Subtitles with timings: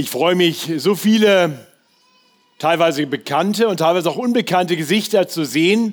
[0.00, 1.66] Ich freue mich, so viele
[2.60, 5.92] teilweise bekannte und teilweise auch unbekannte Gesichter zu sehen.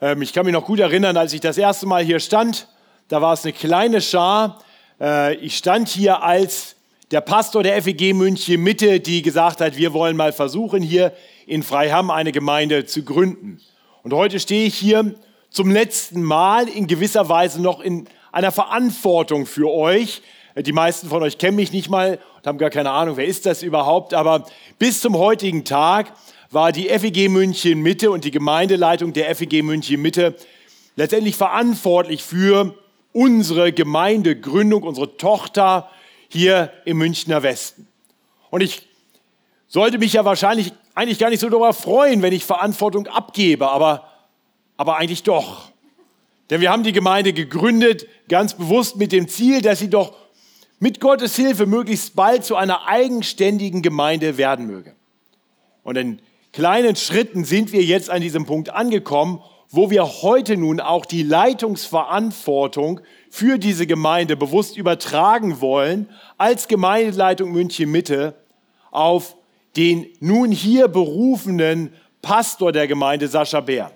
[0.00, 2.68] Ähm, ich kann mich noch gut erinnern, als ich das erste Mal hier stand,
[3.08, 4.62] da war es eine kleine Schar.
[4.98, 6.76] Äh, ich stand hier als
[7.10, 11.12] der Pastor der FEG München Mitte, die gesagt hat, wir wollen mal versuchen, hier
[11.46, 13.60] in Freiham eine Gemeinde zu gründen.
[14.04, 15.14] Und heute stehe ich hier
[15.50, 20.22] zum letzten Mal in gewisser Weise noch in einer Verantwortung für euch,
[20.62, 22.18] die meisten von euch kennen mich nicht mal
[22.48, 24.14] haben gar keine Ahnung, wer ist das überhaupt.
[24.14, 24.44] Aber
[24.78, 26.12] bis zum heutigen Tag
[26.50, 30.34] war die FEG München Mitte und die Gemeindeleitung der FEG München Mitte
[30.96, 32.74] letztendlich verantwortlich für
[33.12, 35.88] unsere Gemeindegründung, unsere Tochter
[36.28, 37.86] hier im Münchner Westen.
[38.50, 38.86] Und ich
[39.68, 44.10] sollte mich ja wahrscheinlich eigentlich gar nicht so darüber freuen, wenn ich Verantwortung abgebe, aber,
[44.76, 45.70] aber eigentlich doch.
[46.50, 50.14] Denn wir haben die Gemeinde gegründet, ganz bewusst mit dem Ziel, dass sie doch
[50.78, 54.94] mit Gottes Hilfe möglichst bald zu einer eigenständigen Gemeinde werden möge.
[55.82, 56.20] Und in
[56.52, 61.22] kleinen Schritten sind wir jetzt an diesem Punkt angekommen, wo wir heute nun auch die
[61.22, 68.34] Leitungsverantwortung für diese Gemeinde bewusst übertragen wollen, als Gemeindeleitung München Mitte
[68.90, 69.36] auf
[69.76, 71.92] den nun hier berufenen
[72.22, 73.92] Pastor der Gemeinde, Sascha Bär.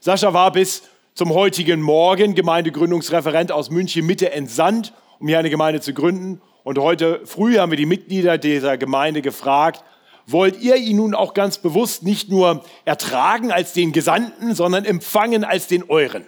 [0.00, 0.82] Sascha war bis
[1.14, 6.40] zum heutigen Morgen Gemeindegründungsreferent aus München Mitte entsandt um hier eine Gemeinde zu gründen.
[6.64, 9.84] Und heute früh haben wir die Mitglieder dieser Gemeinde gefragt,
[10.26, 15.44] wollt ihr ihn nun auch ganz bewusst nicht nur ertragen als den Gesandten, sondern empfangen
[15.44, 16.24] als den euren?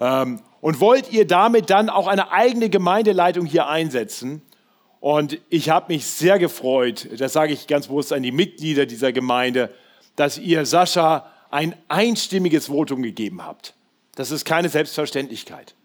[0.00, 4.42] Ähm, und wollt ihr damit dann auch eine eigene Gemeindeleitung hier einsetzen?
[5.00, 9.12] Und ich habe mich sehr gefreut, das sage ich ganz bewusst an die Mitglieder dieser
[9.12, 9.72] Gemeinde,
[10.16, 13.74] dass ihr Sascha ein einstimmiges Votum gegeben habt.
[14.16, 15.76] Das ist keine Selbstverständlichkeit.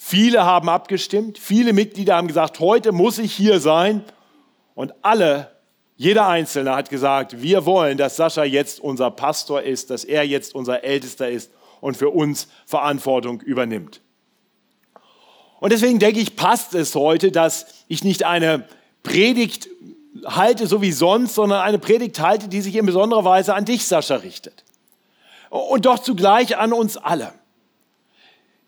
[0.00, 4.04] Viele haben abgestimmt, viele Mitglieder haben gesagt, heute muss ich hier sein.
[4.76, 5.50] Und alle,
[5.96, 10.54] jeder Einzelne hat gesagt, wir wollen, dass Sascha jetzt unser Pastor ist, dass er jetzt
[10.54, 14.00] unser Ältester ist und für uns Verantwortung übernimmt.
[15.58, 18.68] Und deswegen denke ich, passt es heute, dass ich nicht eine
[19.02, 19.68] Predigt
[20.24, 23.84] halte, so wie sonst, sondern eine Predigt halte, die sich in besonderer Weise an dich,
[23.84, 24.64] Sascha, richtet.
[25.50, 27.32] Und doch zugleich an uns alle.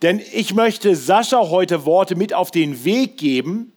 [0.03, 3.73] Denn ich möchte Sascha heute Worte mit auf den Weg geben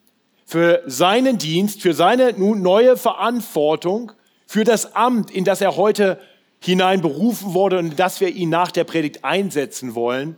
[0.46, 4.12] für seinen Dienst, für seine nun neue Verantwortung,
[4.48, 6.20] für das Amt, in das er heute
[6.60, 10.38] hinein berufen wurde und in das wir ihn nach der Predigt einsetzen wollen.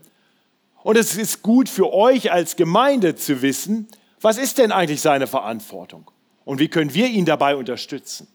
[0.81, 3.87] Und es ist gut für euch als Gemeinde zu wissen,
[4.21, 6.09] was ist denn eigentlich seine Verantwortung
[6.45, 8.27] und wie können wir ihn dabei unterstützen.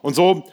[0.00, 0.44] Und so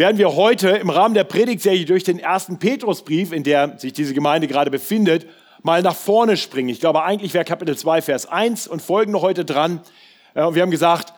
[0.00, 4.14] werden wir heute im Rahmen der Predigtserie durch den ersten Petrusbrief, in der sich diese
[4.14, 5.26] Gemeinde gerade befindet,
[5.62, 6.70] mal nach vorne springen.
[6.70, 9.80] Ich glaube, eigentlich wäre Kapitel 2, Vers 1 und folgende heute dran.
[10.32, 11.12] Äh, wir haben gesagt,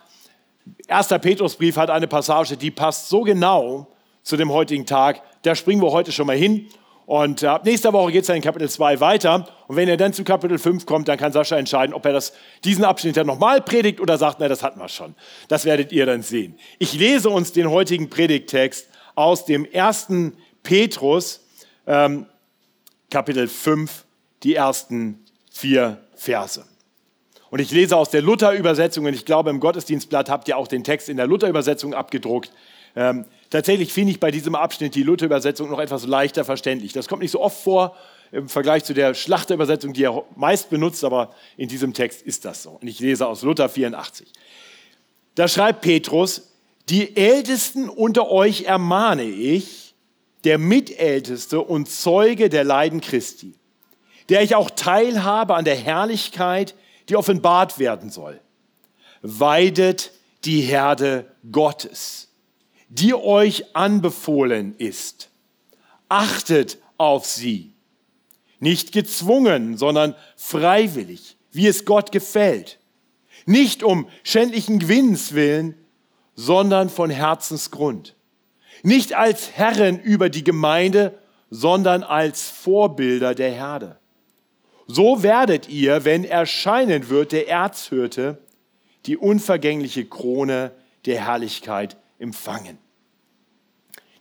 [0.85, 3.87] erster Petrusbrief hat eine Passage, die passt so genau
[4.21, 5.21] zu dem heutigen Tag.
[5.43, 6.67] Da springen wir heute schon mal hin
[7.05, 9.47] und ab nächster Woche geht es dann in Kapitel 2 weiter.
[9.67, 12.33] Und wenn er dann zu Kapitel 5 kommt, dann kann Sascha entscheiden, ob er das,
[12.63, 15.15] diesen Abschnitt dann nochmal predigt oder sagt, na, das hatten wir schon.
[15.49, 16.57] Das werdet ihr dann sehen.
[16.79, 21.41] Ich lese uns den heutigen Predigttext aus dem ersten Petrus,
[21.87, 22.25] ähm,
[23.11, 24.05] Kapitel 5,
[24.43, 26.63] die ersten vier Verse.
[27.49, 30.83] Und ich lese aus der Luther-Übersetzung und ich glaube, im Gottesdienstblatt habt ihr auch den
[30.83, 32.51] Text in der Luther-Übersetzung abgedruckt.
[32.95, 36.91] Ähm, tatsächlich finde ich bei diesem Abschnitt die Luther-Übersetzung noch etwas leichter verständlich.
[36.91, 37.95] Das kommt nicht so oft vor
[38.31, 42.63] im Vergleich zu der Schlachter-Übersetzung, die er meist benutzt, aber in diesem Text ist das
[42.63, 42.71] so.
[42.81, 44.27] Und ich lese aus Luther 84.
[45.35, 46.49] Da schreibt Petrus,
[46.89, 49.93] die Ältesten unter euch ermahne ich,
[50.45, 53.53] der Mitälteste und Zeuge der Leiden Christi,
[54.29, 56.73] der ich auch teilhabe an der Herrlichkeit,
[57.07, 58.41] die offenbart werden soll.
[59.21, 60.11] Weidet
[60.43, 62.32] die Herde Gottes
[62.93, 65.31] die euch anbefohlen ist.
[66.09, 67.73] Achtet auf sie.
[68.59, 72.77] Nicht gezwungen, sondern freiwillig, wie es Gott gefällt.
[73.47, 75.75] Nicht um schändlichen Gewinns willen,
[76.35, 78.15] sondern von Herzensgrund.
[78.83, 81.17] Nicht als Herren über die Gemeinde,
[81.49, 83.97] sondern als Vorbilder der Herde.
[84.85, 88.37] So werdet ihr, wenn erscheinen wird der Erzhirte,
[89.07, 90.71] die unvergängliche Krone
[91.05, 92.82] der Herrlichkeit empfangen.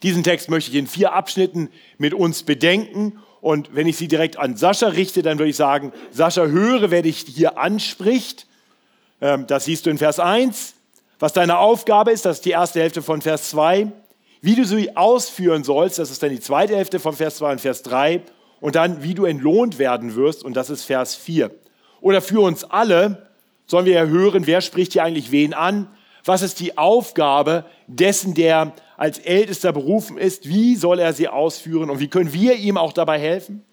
[0.03, 1.69] Diesen Text möchte ich in vier Abschnitten
[1.99, 3.19] mit uns bedenken.
[3.41, 7.03] Und wenn ich sie direkt an Sascha richte, dann würde ich sagen, Sascha, höre, wer
[7.03, 8.47] dich hier anspricht.
[9.21, 10.75] Ähm, das siehst du in Vers 1.
[11.19, 13.93] Was deine Aufgabe ist, das ist die erste Hälfte von Vers 2.
[14.41, 17.61] Wie du sie ausführen sollst, das ist dann die zweite Hälfte von Vers 2 und
[17.61, 18.23] Vers 3.
[18.61, 21.53] Und dann, wie du entlohnt werden wirst, und das ist Vers 4.
[22.01, 23.29] Oder für uns alle
[23.67, 25.87] sollen wir ja hören, wer spricht hier eigentlich wen an?
[26.25, 28.73] Was ist die Aufgabe dessen, der
[29.03, 30.49] als Ältester berufen ist?
[30.49, 33.65] Wie soll er sie ausführen und wie können wir ihm auch dabei helfen?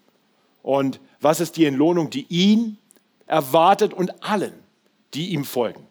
[0.60, 2.78] Und was ist die Entlohnung, die ihn
[3.28, 4.54] erwartet und allen,
[5.14, 5.86] die ihm folgen?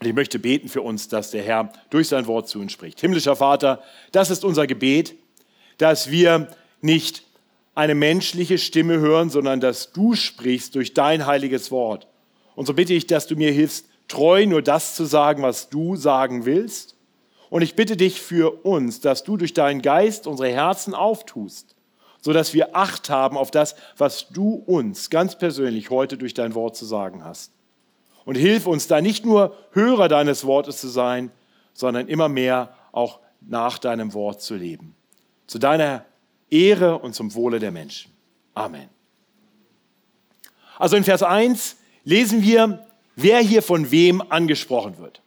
[0.00, 2.98] Und ich möchte beten für uns, dass der Herr durch sein Wort zu uns spricht.
[2.98, 5.16] Himmlischer Vater, das ist unser Gebet,
[5.76, 6.48] dass wir
[6.80, 7.24] nicht
[7.74, 12.08] eine menschliche Stimme hören, sondern dass du sprichst durch dein heiliges Wort.
[12.54, 15.96] Und so bitte ich, dass du mir hilfst, treu nur das zu sagen, was du
[15.96, 16.93] sagen willst.
[17.54, 21.76] Und ich bitte dich für uns, dass du durch deinen Geist unsere Herzen auftust,
[22.20, 26.74] sodass wir Acht haben auf das, was du uns ganz persönlich heute durch dein Wort
[26.74, 27.52] zu sagen hast.
[28.24, 31.30] Und hilf uns da nicht nur Hörer deines Wortes zu sein,
[31.74, 34.96] sondern immer mehr auch nach deinem Wort zu leben.
[35.46, 36.04] Zu deiner
[36.50, 38.10] Ehre und zum Wohle der Menschen.
[38.54, 38.88] Amen.
[40.76, 42.84] Also in Vers 1 lesen wir,
[43.14, 45.22] wer hier von wem angesprochen wird.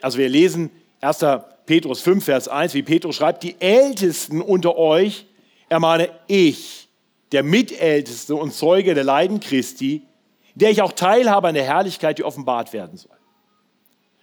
[0.00, 0.70] Also wir lesen
[1.00, 1.24] 1.
[1.66, 5.26] Petrus 5, Vers 1, wie Petrus schreibt, die Ältesten unter euch
[5.68, 6.88] ermahne ich,
[7.32, 10.02] der Mitälteste und Zeuge der Leiden Christi,
[10.54, 13.16] der ich auch teilhabe an der Herrlichkeit, die offenbart werden soll.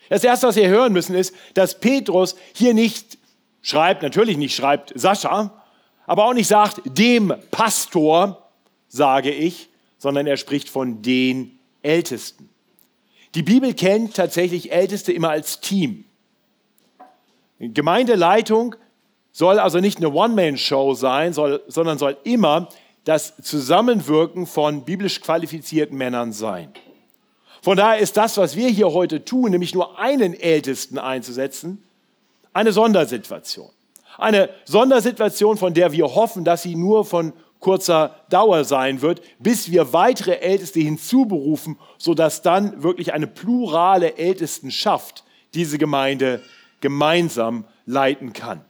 [0.09, 3.17] Das Erste, was wir hören müssen, ist, dass Petrus hier nicht
[3.61, 5.63] schreibt, natürlich nicht schreibt Sascha,
[6.05, 8.49] aber auch nicht sagt, dem Pastor
[8.87, 12.49] sage ich, sondern er spricht von den Ältesten.
[13.35, 16.05] Die Bibel kennt tatsächlich Älteste immer als Team.
[17.71, 18.75] Gemeindeleitung
[19.31, 22.69] soll also nicht eine One-Man-Show sein, soll, sondern soll immer
[23.03, 26.71] das Zusammenwirken von biblisch qualifizierten Männern sein.
[27.61, 31.83] Von daher ist das, was wir hier heute tun, nämlich nur einen Ältesten einzusetzen,
[32.53, 33.69] eine Sondersituation.
[34.17, 39.71] Eine Sondersituation, von der wir hoffen, dass sie nur von kurzer Dauer sein wird, bis
[39.71, 45.23] wir weitere Älteste hinzuberufen, sodass dann wirklich eine plurale Ältestenschaft
[45.53, 46.41] diese Gemeinde
[46.83, 48.61] gemeinsam leiten kann.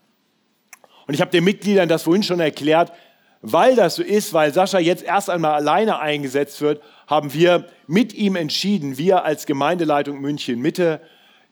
[1.07, 2.94] Und ich habe den Mitgliedern das vorhin schon erklärt,
[3.42, 8.13] weil das so ist, weil Sascha jetzt erst einmal alleine eingesetzt wird, haben wir mit
[8.13, 11.01] ihm entschieden, wir als Gemeindeleitung München Mitte,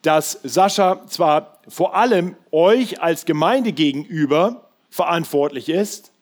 [0.04, 6.14] dass Sascha zwar vor allem euch als Gemeinde gegenüber verantwortlich ist,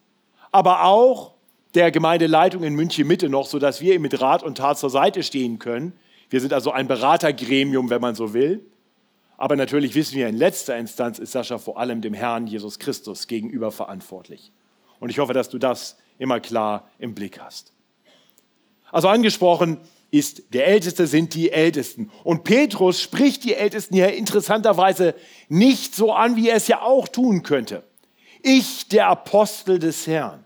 [0.52, 1.34] aber auch
[1.76, 5.22] der Gemeindeleitung in München Mitte noch, sodass wir ihm mit Rat und Tat zur Seite
[5.22, 5.94] stehen können.
[6.30, 8.66] Wir sind also ein Beratergremium, wenn man so will.
[9.40, 13.26] Aber natürlich wissen wir, in letzter Instanz ist Sascha vor allem dem Herrn Jesus Christus
[13.26, 14.52] gegenüber verantwortlich.
[15.00, 17.72] Und ich hoffe, dass du das immer klar im Blick hast.
[18.92, 19.78] Also angesprochen
[20.12, 22.12] ist der Älteste, sind die Ältesten.
[22.26, 25.16] Und Petrus spricht die Ältesten hier interessanterweise
[25.48, 27.84] nicht so an, wie er es ja auch tun könnte.
[28.44, 30.44] Ich, der Apostel des Herrn.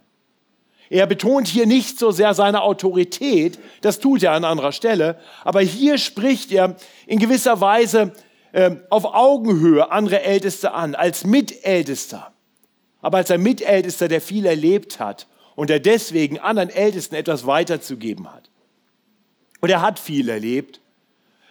[0.91, 5.61] Er betont hier nicht so sehr seine Autorität, das tut er an anderer Stelle, aber
[5.61, 6.75] hier spricht er
[7.07, 8.13] in gewisser Weise
[8.53, 12.31] äh, auf Augenhöhe andere Älteste an, als Mitältester.
[13.01, 18.31] Aber als ein Mitältester, der viel erlebt hat und der deswegen anderen Ältesten etwas weiterzugeben
[18.31, 18.49] hat.
[19.59, 20.81] Und er hat viel erlebt,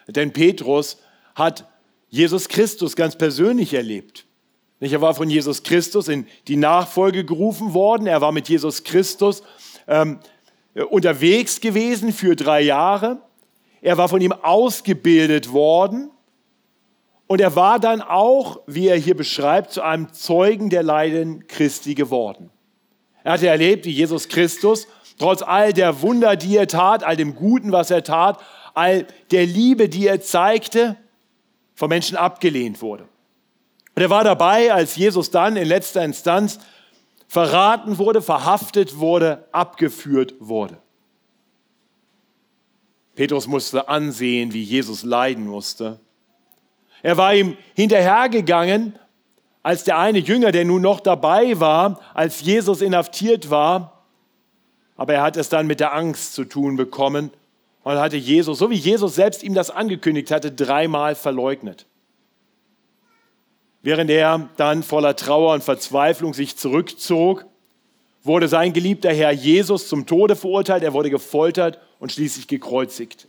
[0.07, 0.99] denn Petrus
[1.35, 1.69] hat
[2.09, 4.27] Jesus Christus ganz persönlich erlebt.
[4.79, 8.07] Er war von Jesus Christus in die Nachfolge gerufen worden.
[8.07, 9.43] Er war mit Jesus Christus
[9.89, 10.21] ähm,
[10.91, 13.23] unterwegs gewesen für drei Jahre.
[13.81, 16.12] Er war von ihm ausgebildet worden.
[17.33, 21.95] Und er war dann auch, wie er hier beschreibt, zu einem Zeugen der Leiden Christi
[21.95, 22.51] geworden.
[23.25, 24.87] Er hatte erlebt, wie Jesus Christus
[25.19, 28.39] trotz all der Wunder, die er tat, all dem Guten, was er tat,
[28.75, 30.99] all der Liebe, die er zeigte,
[31.75, 33.05] von Menschen abgelehnt wurde.
[33.95, 36.59] Und er war dabei, als Jesus dann in letzter Instanz
[37.29, 40.77] verraten wurde, verhaftet wurde, abgeführt wurde.
[43.15, 45.99] Petrus musste ansehen, wie Jesus leiden musste.
[47.03, 48.99] Er war ihm hinterhergegangen,
[49.63, 54.05] als der eine Jünger, der nun noch dabei war, als Jesus inhaftiert war,
[54.97, 57.31] aber er hat es dann mit der Angst zu tun bekommen
[57.83, 61.87] und hatte Jesus, so wie Jesus selbst ihm das angekündigt hatte, dreimal verleugnet.
[63.83, 67.47] Während er dann voller Trauer und Verzweiflung sich zurückzog,
[68.23, 73.27] wurde sein geliebter Herr Jesus zum Tode verurteilt, er wurde gefoltert und schließlich gekreuzigt.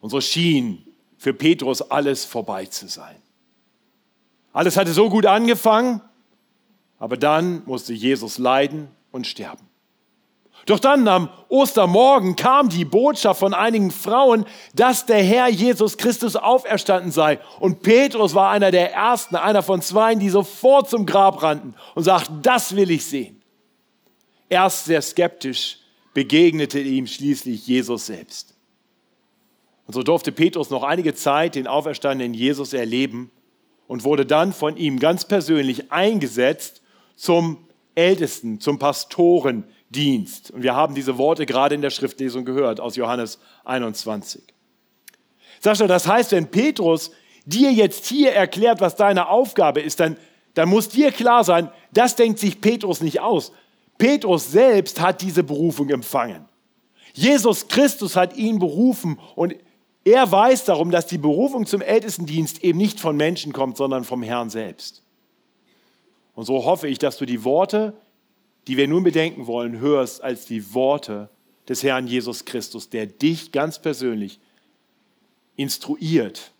[0.00, 0.83] Und so schien
[1.24, 3.16] für Petrus alles vorbei zu sein.
[4.52, 6.02] Alles hatte so gut angefangen,
[6.98, 9.66] aber dann musste Jesus leiden und sterben.
[10.66, 16.36] Doch dann am Ostermorgen kam die Botschaft von einigen Frauen, dass der Herr Jesus Christus
[16.36, 17.40] auferstanden sei.
[17.58, 22.04] Und Petrus war einer der ersten, einer von zwei, die sofort zum Grab rannten und
[22.04, 23.40] sagten, das will ich sehen.
[24.50, 25.78] Erst sehr skeptisch
[26.12, 28.53] begegnete ihm schließlich Jesus selbst.
[29.86, 33.30] Und so durfte Petrus noch einige Zeit den auferstandenen Jesus erleben
[33.86, 36.82] und wurde dann von ihm ganz persönlich eingesetzt
[37.16, 37.58] zum
[37.94, 40.50] Ältesten, zum Pastorendienst.
[40.50, 44.42] Und wir haben diese Worte gerade in der Schriftlesung gehört aus Johannes 21.
[45.60, 47.10] Sascha, das heißt, wenn Petrus
[47.46, 50.16] dir jetzt hier erklärt, was deine Aufgabe ist, dann,
[50.54, 53.52] dann muss dir klar sein, das denkt sich Petrus nicht aus.
[53.98, 56.46] Petrus selbst hat diese Berufung empfangen.
[57.12, 59.54] Jesus Christus hat ihn berufen und
[60.04, 64.22] er weiß darum, dass die Berufung zum Ältestendienst eben nicht von Menschen kommt, sondern vom
[64.22, 65.02] Herrn selbst.
[66.34, 67.94] Und so hoffe ich, dass du die Worte,
[68.66, 71.30] die wir nun bedenken wollen, hörst als die Worte
[71.68, 74.40] des Herrn Jesus Christus, der dich ganz persönlich
[75.56, 76.52] instruiert,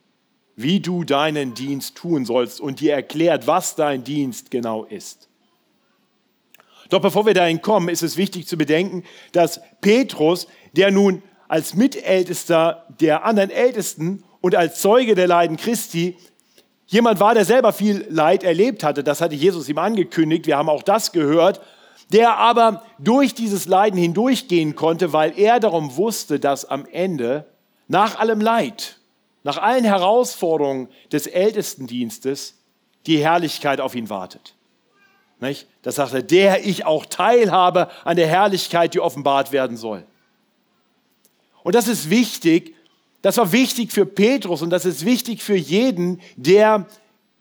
[0.57, 5.29] wie du deinen Dienst tun sollst und dir erklärt, was dein Dienst genau ist.
[6.91, 11.75] Doch bevor wir dahin kommen, ist es wichtig zu bedenken, dass Petrus, der nun als
[11.75, 16.17] Mitältester der anderen Ältesten und als Zeuge der Leiden Christi
[16.87, 19.05] jemand war, der selber viel Leid erlebt hatte.
[19.05, 20.47] Das hatte Jesus ihm angekündigt.
[20.47, 21.61] Wir haben auch das gehört.
[22.13, 27.47] Der aber durch dieses Leiden hindurchgehen konnte, weil er darum wusste, dass am Ende
[27.89, 28.99] nach allem Leid,
[29.43, 32.59] nach allen Herausforderungen des Ältestendienstes
[33.07, 34.55] die Herrlichkeit auf ihn wartet.
[35.41, 35.67] Nicht?
[35.83, 40.05] Das sagt er, der ich auch teilhabe an der Herrlichkeit, die offenbart werden soll.
[41.65, 42.77] Und das ist wichtig.
[43.23, 46.87] Das war wichtig für Petrus und das ist wichtig für jeden, der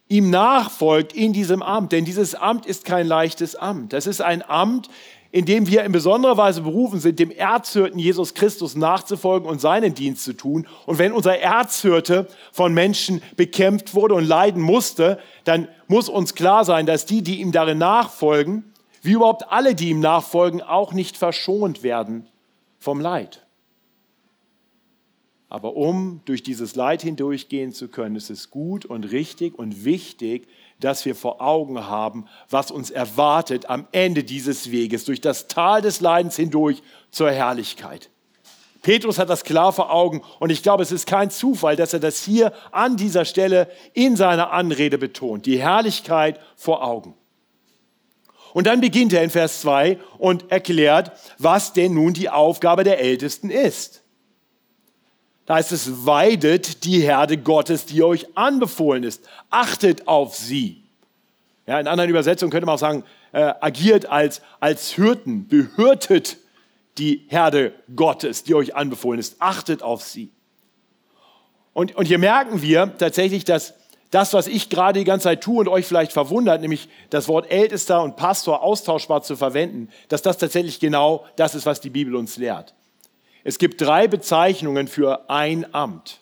[0.07, 1.91] ihm nachfolgt in diesem Amt.
[1.91, 3.93] Denn dieses Amt ist kein leichtes Amt.
[3.93, 4.89] Das ist ein Amt,
[5.33, 9.93] in dem wir in besonderer Weise berufen sind, dem Erzhirten Jesus Christus nachzufolgen und seinen
[9.93, 10.67] Dienst zu tun.
[10.85, 16.63] Und wenn unser Erzhirte von Menschen bekämpft wurde und leiden musste, dann muss uns klar
[16.63, 21.17] sein, dass die, die ihm darin nachfolgen, wie überhaupt alle, die ihm nachfolgen, auch nicht
[21.17, 22.27] verschont werden
[22.79, 23.42] vom Leid.
[25.53, 30.47] Aber um durch dieses Leid hindurchgehen zu können, ist es gut und richtig und wichtig,
[30.79, 35.83] dass wir vor Augen haben, was uns erwartet am Ende dieses Weges, durch das Tal
[35.83, 36.81] des Leidens hindurch
[37.11, 38.09] zur Herrlichkeit.
[38.81, 41.99] Petrus hat das klar vor Augen und ich glaube, es ist kein Zufall, dass er
[41.99, 45.45] das hier an dieser Stelle in seiner Anrede betont.
[45.45, 47.13] Die Herrlichkeit vor Augen.
[48.55, 52.99] Und dann beginnt er in Vers 2 und erklärt, was denn nun die Aufgabe der
[52.99, 54.02] Ältesten ist.
[55.45, 59.27] Da heißt es, weidet die Herde Gottes, die euch anbefohlen ist.
[59.49, 60.83] Achtet auf sie.
[61.67, 66.37] Ja, in anderen Übersetzungen könnte man auch sagen, äh, agiert als, als Hirten, behürtet
[66.97, 69.37] die Herde Gottes, die euch anbefohlen ist.
[69.39, 70.31] Achtet auf sie.
[71.73, 73.73] Und, und hier merken wir tatsächlich, dass
[74.11, 77.49] das, was ich gerade die ganze Zeit tue und euch vielleicht verwundert, nämlich das Wort
[77.49, 82.15] Ältester und Pastor austauschbar zu verwenden, dass das tatsächlich genau das ist, was die Bibel
[82.15, 82.75] uns lehrt.
[83.43, 86.21] Es gibt drei Bezeichnungen für ein Amt.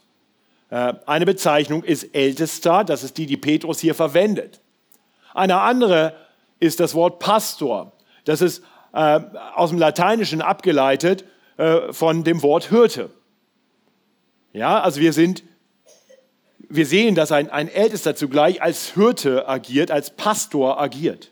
[0.70, 4.62] Äh, eine Bezeichnung ist Ältester, das ist die, die Petrus hier verwendet.
[5.34, 6.16] Eine andere
[6.60, 7.94] ist das Wort Pastor.
[8.26, 8.64] Das ist
[8.94, 9.20] äh,
[9.56, 11.26] aus dem Lateinischen abgeleitet
[11.58, 13.10] äh, von dem Wort Hirte.
[14.54, 15.44] Ja, also wir sind,
[16.58, 21.32] wir sehen, dass ein, ein Ältester zugleich als Hirte agiert, als Pastor agiert.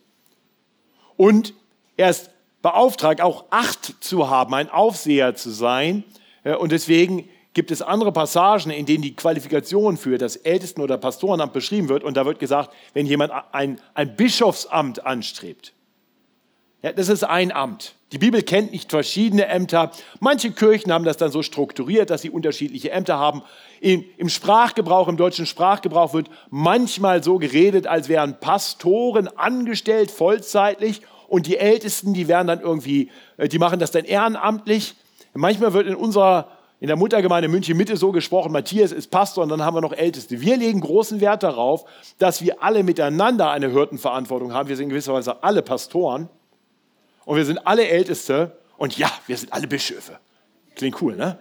[1.17, 1.53] Und
[1.97, 2.29] er ist
[2.61, 6.03] beauftragt, auch Acht zu haben, ein Aufseher zu sein.
[6.43, 10.97] Äh, und deswegen gibt es andere Passagen, in denen die Qualifikation für das Ältesten- oder
[10.97, 12.03] Pastorenamt beschrieben wird.
[12.03, 15.73] Und da wird gesagt, wenn jemand ein, ein Bischofsamt anstrebt.
[16.81, 17.95] Ja, das ist ein Amt.
[18.13, 19.91] Die Bibel kennt nicht verschiedene Ämter.
[20.19, 23.43] Manche Kirchen haben das dann so strukturiert, dass sie unterschiedliche Ämter haben.
[23.81, 31.47] Im Sprachgebrauch, im deutschen Sprachgebrauch wird manchmal so geredet, als wären Pastoren angestellt vollzeitlich und
[31.47, 34.95] die Ältesten, die werden dann irgendwie, äh, die machen das dann ehrenamtlich.
[35.33, 39.49] Manchmal wird in unserer, in der Muttergemeinde München Mitte so gesprochen, Matthias ist Pastor und
[39.49, 40.41] dann haben wir noch Älteste.
[40.41, 41.85] Wir legen großen Wert darauf,
[42.17, 44.69] dass wir alle miteinander eine Hirtenverantwortung haben.
[44.69, 46.29] Wir sind in gewisser Weise alle Pastoren
[47.25, 50.19] und wir sind alle Älteste und ja, wir sind alle Bischöfe.
[50.75, 51.37] Klingt cool, ne?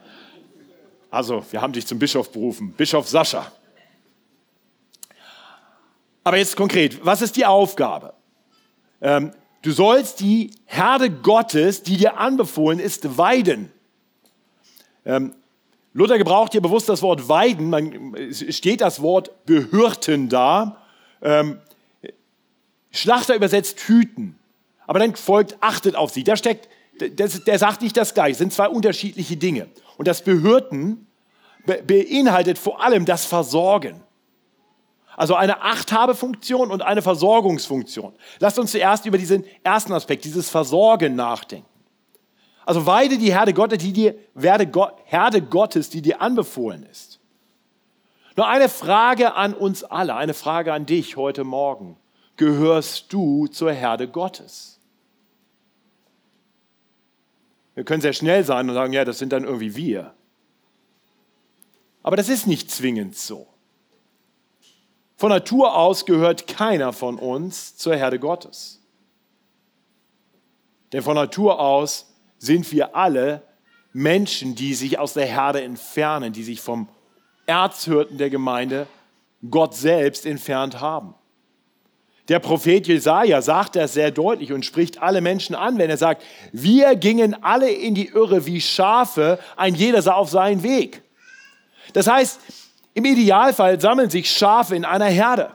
[1.10, 3.50] Also, wir haben dich zum Bischof berufen, Bischof Sascha.
[6.24, 8.12] Aber jetzt konkret, was ist die Aufgabe?
[9.00, 13.72] Ähm, Du sollst die Herde Gottes, die dir anbefohlen ist, weiden.
[15.04, 15.34] Ähm,
[15.92, 17.70] Luther gebraucht hier bewusst das Wort weiden.
[17.70, 20.82] Man, es steht das Wort behürten da.
[21.22, 21.58] Ähm,
[22.90, 24.38] Schlachter übersetzt hüten.
[24.86, 26.24] Aber dann folgt achtet auf sie.
[26.24, 26.68] Da steckt,
[27.00, 28.32] der, der sagt nicht das gleiche.
[28.32, 29.68] Das sind zwei unterschiedliche Dinge.
[29.96, 31.06] Und das Behürten
[31.86, 34.00] beinhaltet vor allem das Versorgen.
[35.18, 38.14] Also eine Achthabefunktion und eine Versorgungsfunktion.
[38.38, 41.66] Lasst uns zuerst über diesen ersten Aspekt, dieses Versorgen nachdenken.
[42.64, 47.18] Also weide die Herde Gottes, die dir, Herde Gottes, die dir anbefohlen ist.
[48.36, 51.96] Nur eine Frage an uns alle, eine Frage an dich heute Morgen.
[52.36, 54.78] Gehörst du zur Herde Gottes?
[57.74, 60.14] Wir können sehr schnell sein und sagen, ja, das sind dann irgendwie wir.
[62.04, 63.48] Aber das ist nicht zwingend so.
[65.18, 68.80] Von Natur aus gehört keiner von uns zur Herde Gottes.
[70.92, 73.42] Denn von Natur aus sind wir alle
[73.92, 76.88] Menschen, die sich aus der Herde entfernen, die sich vom
[77.46, 78.86] Erzhirten der Gemeinde,
[79.50, 81.14] Gott selbst, entfernt haben.
[82.28, 86.22] Der Prophet Jesaja sagt das sehr deutlich und spricht alle Menschen an, wenn er sagt:
[86.52, 91.02] Wir gingen alle in die Irre wie Schafe, ein jeder sah auf seinen Weg.
[91.92, 92.38] Das heißt,
[92.98, 95.52] im Idealfall sammeln sich Schafe in einer Herde.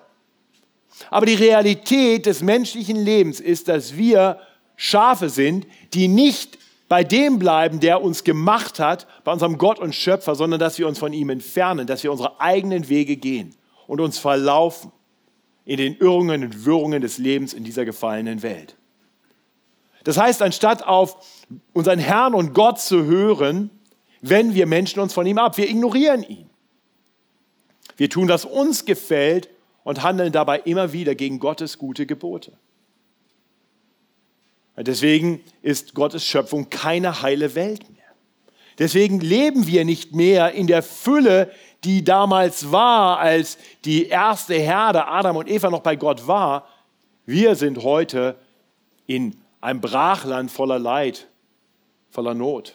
[1.10, 4.40] Aber die Realität des menschlichen Lebens ist, dass wir
[4.76, 6.58] Schafe sind, die nicht
[6.88, 10.88] bei dem bleiben, der uns gemacht hat, bei unserem Gott und Schöpfer, sondern dass wir
[10.88, 13.56] uns von ihm entfernen, dass wir unsere eigenen Wege gehen
[13.88, 14.92] und uns verlaufen
[15.66, 18.76] in den Irrungen und Wirrungen des Lebens in dieser gefallenen Welt.
[20.04, 21.18] Das heißt, anstatt auf
[21.74, 23.70] unseren Herrn und Gott zu hören,
[24.22, 25.58] wenden wir Menschen uns von ihm ab.
[25.58, 26.50] Wir ignorieren ihn.
[27.98, 29.50] Wir tun, was uns gefällt
[29.84, 32.54] und handeln dabei immer wieder gegen Gottes gute Gebote.
[34.76, 38.04] Deswegen ist Gottes Schöpfung keine heile Welt mehr.
[38.80, 41.52] Deswegen leben wir nicht mehr in der Fülle,
[41.84, 46.68] die damals war, als die erste Herde Adam und Eva noch bei Gott war.
[47.26, 48.36] Wir sind heute
[49.06, 51.28] in einem Brachland voller Leid,
[52.10, 52.74] voller Not.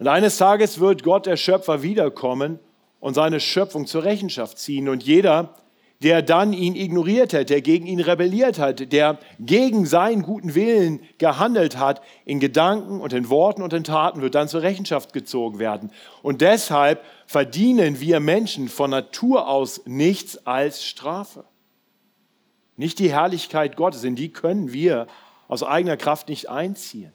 [0.00, 2.58] Und eines Tages wird Gott, der Schöpfer, wiederkommen
[3.00, 4.88] und seine Schöpfung zur Rechenschaft ziehen.
[4.88, 5.56] Und jeder,
[6.02, 11.00] der dann ihn ignoriert hat, der gegen ihn rebelliert hat, der gegen seinen guten Willen
[11.18, 15.58] gehandelt hat, in Gedanken und in Worten und in Taten, wird dann zur Rechenschaft gezogen
[15.58, 15.92] werden.
[16.22, 21.44] Und deshalb verdienen wir Menschen von Natur aus nichts als Strafe.
[22.78, 25.08] Nicht die Herrlichkeit Gottes, in die können wir
[25.46, 27.12] aus eigener Kraft nicht einziehen.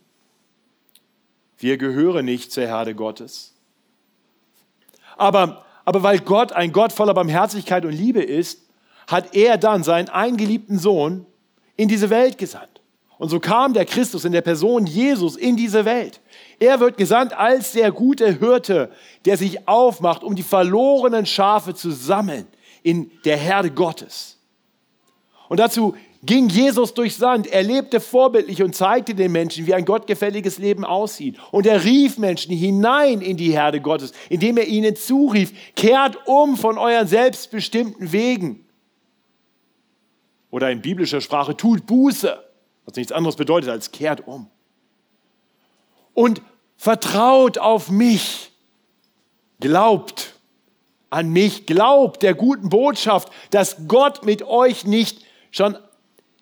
[1.57, 3.53] Wir gehören nicht zur Herde Gottes.
[5.17, 8.61] Aber, aber weil Gott ein Gott voller Barmherzigkeit und Liebe ist,
[9.07, 11.25] hat er dann seinen eingeliebten Sohn
[11.77, 12.81] in diese Welt gesandt.
[13.17, 16.19] Und so kam der Christus in der Person Jesus in diese Welt.
[16.59, 18.91] Er wird gesandt als der gute Hirte,
[19.23, 22.45] der sich aufmacht, um die verlorenen Schafe zu sammeln
[22.83, 24.37] in der Herde Gottes.
[25.47, 27.47] Und dazu ging Jesus durchs Sand.
[27.47, 31.37] Er lebte vorbildlich und zeigte den Menschen, wie ein gottgefälliges Leben aussieht.
[31.51, 36.57] Und er rief Menschen hinein in die Herde Gottes, indem er ihnen zurief, kehrt um
[36.57, 38.65] von euren selbstbestimmten Wegen.
[40.51, 42.41] Oder in biblischer Sprache, tut Buße,
[42.85, 44.47] was nichts anderes bedeutet als kehrt um.
[46.13, 46.41] Und
[46.77, 48.51] vertraut auf mich,
[49.59, 50.35] glaubt
[51.09, 55.77] an mich, glaubt der guten Botschaft, dass Gott mit euch nicht schon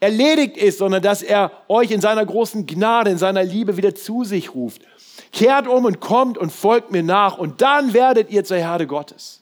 [0.03, 4.23] erledigt ist, sondern dass er euch in seiner großen Gnade, in seiner Liebe wieder zu
[4.23, 4.81] sich ruft.
[5.31, 9.41] Kehrt um und kommt und folgt mir nach und dann werdet ihr zur Herde Gottes.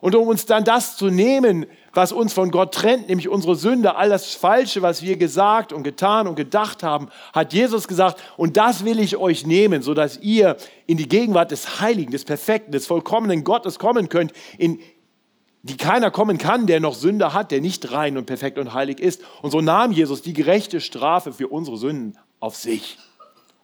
[0.00, 3.96] Und um uns dann das zu nehmen, was uns von Gott trennt, nämlich unsere Sünde,
[3.96, 8.56] all das Falsche, was wir gesagt und getan und gedacht haben, hat Jesus gesagt, und
[8.56, 12.86] das will ich euch nehmen, sodass ihr in die Gegenwart des Heiligen, des Perfekten, des
[12.86, 14.78] vollkommenen Gottes kommen könnt, in
[15.68, 19.00] die keiner kommen kann, der noch Sünde hat, der nicht rein und perfekt und heilig
[19.00, 19.22] ist.
[19.42, 22.98] Und so nahm Jesus die gerechte Strafe für unsere Sünden auf sich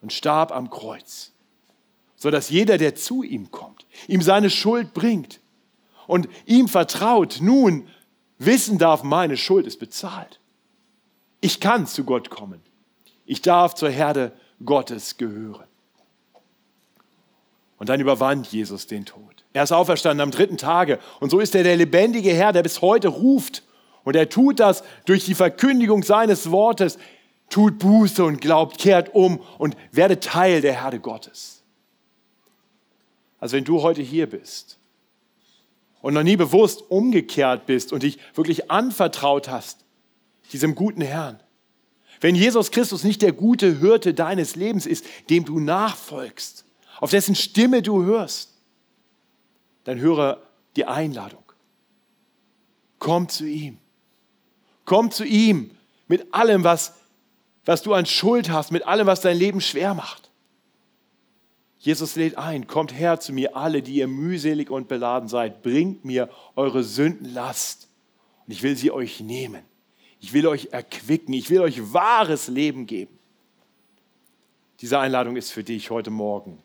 [0.01, 1.33] und starb am Kreuz,
[2.17, 5.41] sodass jeder, der zu ihm kommt, ihm seine Schuld bringt
[6.07, 7.89] und ihm vertraut, nun
[8.39, 10.41] wissen darf, meine Schuld ist bezahlt.
[11.41, 12.61] Ich kann zu Gott kommen.
[13.27, 14.33] Ich darf zur Herde
[14.65, 15.67] Gottes gehören.
[17.79, 19.34] Und dann überwand Jesus den Tod.
[19.55, 20.99] Er ist auferstanden am dritten Tage.
[21.21, 23.63] Und so ist er der lebendige Herr, der bis heute ruft.
[24.03, 26.99] Und er tut das durch die Verkündigung seines Wortes.
[27.49, 31.63] Tut Buße und glaubt, kehrt um und werde Teil der Herde Gottes.
[33.39, 34.79] Also wenn du heute hier bist
[36.03, 39.85] und noch nie bewusst umgekehrt bist und dich wirklich anvertraut hast,
[40.53, 41.39] diesem guten Herrn,
[42.21, 46.65] wenn Jesus Christus nicht der gute Hirte deines Lebens ist, dem du nachfolgst,
[47.01, 48.54] auf dessen Stimme du hörst,
[49.85, 50.43] dann höre
[50.77, 51.45] die Einladung.
[52.99, 53.79] Komm zu ihm.
[54.85, 55.71] Komm zu ihm
[56.09, 56.95] mit allem, was,
[57.65, 60.31] was du an Schuld hast, mit allem, was dein Leben schwer macht.
[61.79, 66.05] Jesus lädt ein, kommt her zu mir, alle, die ihr mühselig und beladen seid, bringt
[66.05, 67.89] mir eure Sündenlast
[68.47, 69.63] und ich will sie euch nehmen.
[70.19, 73.19] Ich will euch erquicken, ich will euch wahres Leben geben.
[74.81, 76.63] Diese Einladung ist für dich heute Morgen,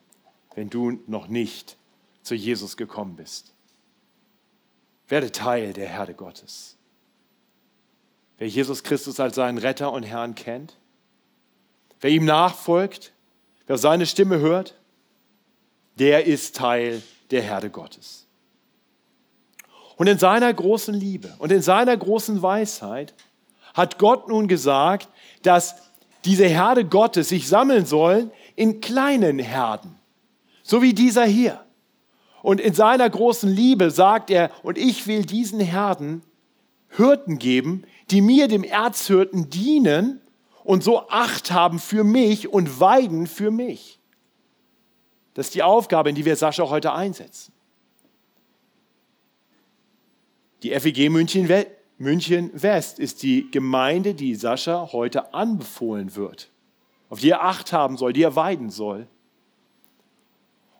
[0.54, 1.76] wenn du noch nicht
[2.22, 3.52] zu Jesus gekommen bist.
[5.08, 6.76] Werde Teil der Herde Gottes.
[8.38, 10.78] Wer Jesus Christus als seinen Retter und Herrn kennt,
[12.00, 13.12] wer ihm nachfolgt,
[13.66, 14.74] wer seine Stimme hört,
[15.98, 18.26] der ist Teil der Herde Gottes.
[19.96, 23.12] Und in seiner großen Liebe und in seiner großen Weisheit
[23.74, 25.08] hat Gott nun gesagt,
[25.42, 25.90] dass
[26.24, 29.98] diese Herde Gottes sich sammeln sollen in kleinen Herden,
[30.62, 31.64] so wie dieser hier.
[32.42, 36.22] Und in seiner großen Liebe sagt er, und ich will diesen Herden
[36.90, 40.20] Hirten geben, die mir, dem Erzhirten, dienen
[40.64, 44.00] und so Acht haben für mich und weiden für mich.
[45.34, 47.52] Das ist die Aufgabe, in die wir Sascha heute einsetzen.
[50.62, 51.48] Die FEG München
[51.96, 56.50] München West ist die Gemeinde, die Sascha heute anbefohlen wird,
[57.08, 59.06] auf die er Acht haben soll, die er weiden soll.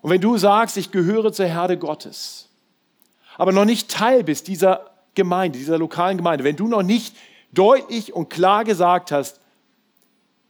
[0.03, 2.49] Und wenn du sagst, ich gehöre zur Herde Gottes,
[3.37, 7.17] aber noch nicht Teil bist dieser Gemeinde, dieser lokalen Gemeinde, wenn du noch nicht
[7.53, 9.41] deutlich und klar gesagt hast,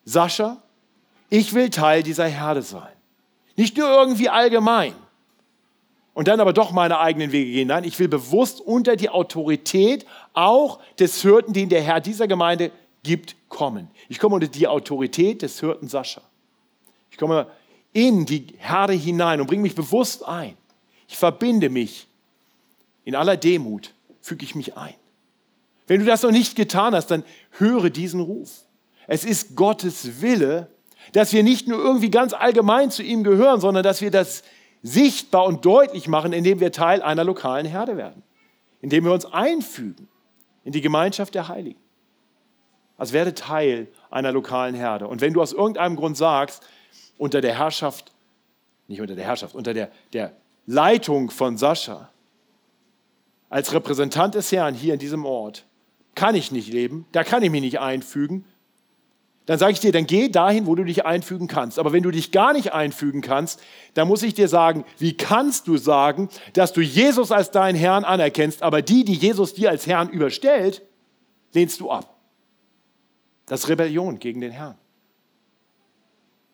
[0.05, 0.63] Sascha,
[1.29, 2.93] ich will Teil dieser Herde sein.
[3.57, 4.95] Nicht nur irgendwie allgemein,
[6.13, 7.69] und dann aber doch meine eigenen Wege gehen.
[7.69, 12.73] Nein, ich will bewusst unter die Autorität auch des Hirten, den der Herr dieser Gemeinde
[13.03, 13.89] gibt, kommen.
[14.09, 16.21] Ich komme unter die Autorität des Hirten Sascha.
[17.11, 17.47] Ich komme
[17.93, 20.57] in die Herde hinein und bringe mich bewusst ein.
[21.09, 22.07] Ich verbinde mich.
[23.05, 24.95] In aller Demut füge ich mich ein.
[25.87, 27.25] Wenn du das noch nicht getan hast, dann
[27.59, 28.51] höre diesen Ruf.
[29.09, 30.69] Es ist Gottes Wille,
[31.13, 34.45] dass wir nicht nur irgendwie ganz allgemein zu ihm gehören, sondern dass wir das
[34.83, 38.23] sichtbar und deutlich machen, indem wir Teil einer lokalen Herde werden,
[38.81, 40.09] indem wir uns einfügen
[40.65, 41.81] in die Gemeinschaft der Heiligen.
[42.97, 45.09] Also werde Teil einer lokalen Herde.
[45.09, 46.63] Und wenn du aus irgendeinem Grund sagst,
[47.21, 48.13] unter der Herrschaft,
[48.89, 50.33] nicht unter der Herrschaft, unter der, der
[50.67, 52.11] Leitung von Sascha,
[53.51, 55.67] als Repräsentant des Herrn hier in diesem Ort,
[56.15, 58.47] kann ich nicht leben, da kann ich mich nicht einfügen,
[59.45, 61.79] dann sage ich dir, dann geh dahin, wo du dich einfügen kannst.
[61.79, 63.61] Aber wenn du dich gar nicht einfügen kannst,
[63.95, 68.05] dann muss ich dir sagen, wie kannst du sagen, dass du Jesus als deinen Herrn
[68.05, 70.83] anerkennst, aber die, die Jesus dir als Herrn überstellt,
[71.53, 72.17] lehnst du ab.
[73.47, 74.77] Das ist Rebellion gegen den Herrn.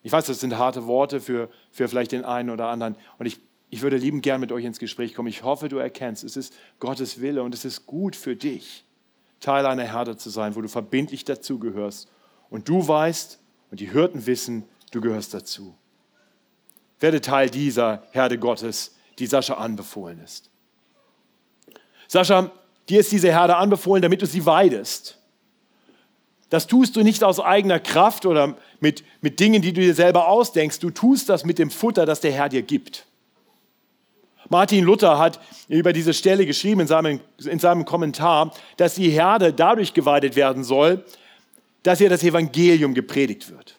[0.06, 2.94] Ich weiß, das sind harte Worte für, für vielleicht den einen oder anderen.
[3.18, 3.40] Und ich,
[3.70, 5.26] ich würde liebend gern mit euch ins Gespräch kommen.
[5.26, 8.84] Ich hoffe, du erkennst, es ist Gottes Wille und es ist gut für dich,
[9.40, 12.08] Teil einer Herde zu sein, wo du verbindlich dazugehörst
[12.50, 13.40] und du weißt
[13.72, 15.74] und die Hirten wissen, du gehörst dazu.
[17.00, 20.50] Werde Teil dieser Herde Gottes, die Sascha anbefohlen ist.
[22.06, 22.52] Sascha,
[22.88, 25.18] dir ist diese Herde anbefohlen, damit du sie weidest.
[26.48, 30.28] Das tust du nicht aus eigener Kraft oder mit, mit Dingen, die du dir selber
[30.28, 30.78] ausdenkst.
[30.78, 33.06] Du tust das mit dem Futter, das der Herr dir gibt.
[34.48, 39.52] Martin Luther hat über diese Stelle geschrieben in seinem, in seinem Kommentar, dass die Herde
[39.52, 41.04] dadurch geweidet werden soll,
[41.82, 43.78] dass hier das Evangelium gepredigt wird.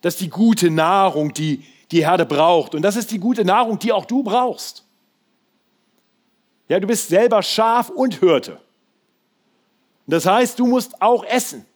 [0.00, 2.74] Das ist die gute Nahrung, die die Herde braucht.
[2.74, 4.84] Und das ist die gute Nahrung, die auch du brauchst.
[6.68, 8.60] Ja, du bist selber Schaf und Hirte.
[10.06, 11.66] Das heißt, du musst auch essen.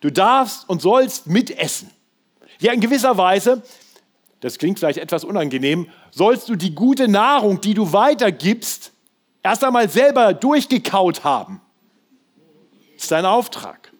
[0.00, 1.90] Du darfst und sollst mitessen.
[2.60, 3.62] Ja, in gewisser Weise,
[4.40, 8.92] das klingt vielleicht etwas unangenehm, sollst du die gute Nahrung, die du weitergibst,
[9.42, 11.60] erst einmal selber durchgekaut haben.
[12.94, 13.92] Das ist dein Auftrag.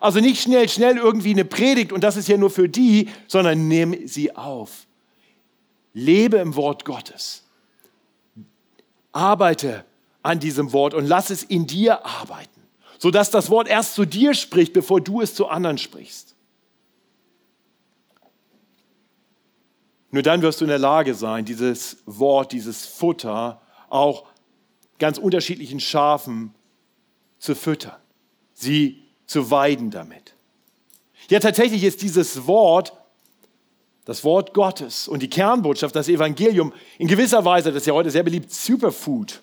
[0.00, 3.68] Also nicht schnell, schnell irgendwie eine Predigt und das ist ja nur für die, sondern
[3.68, 4.86] nimm sie auf.
[5.92, 7.44] Lebe im Wort Gottes.
[9.12, 9.84] Arbeite
[10.22, 12.49] an diesem Wort und lass es in dir arbeiten,
[13.00, 16.36] sodass das Wort erst zu dir spricht, bevor du es zu anderen sprichst.
[20.10, 24.26] Nur dann wirst du in der Lage sein, dieses Wort, dieses Futter auch
[24.98, 26.54] ganz unterschiedlichen Schafen
[27.38, 27.96] zu füttern,
[28.52, 30.34] sie zu weiden damit.
[31.30, 32.92] Ja, tatsächlich ist dieses Wort,
[34.04, 38.10] das Wort Gottes und die Kernbotschaft, das Evangelium, in gewisser Weise, das ist ja heute
[38.10, 39.40] sehr beliebt, Superfood.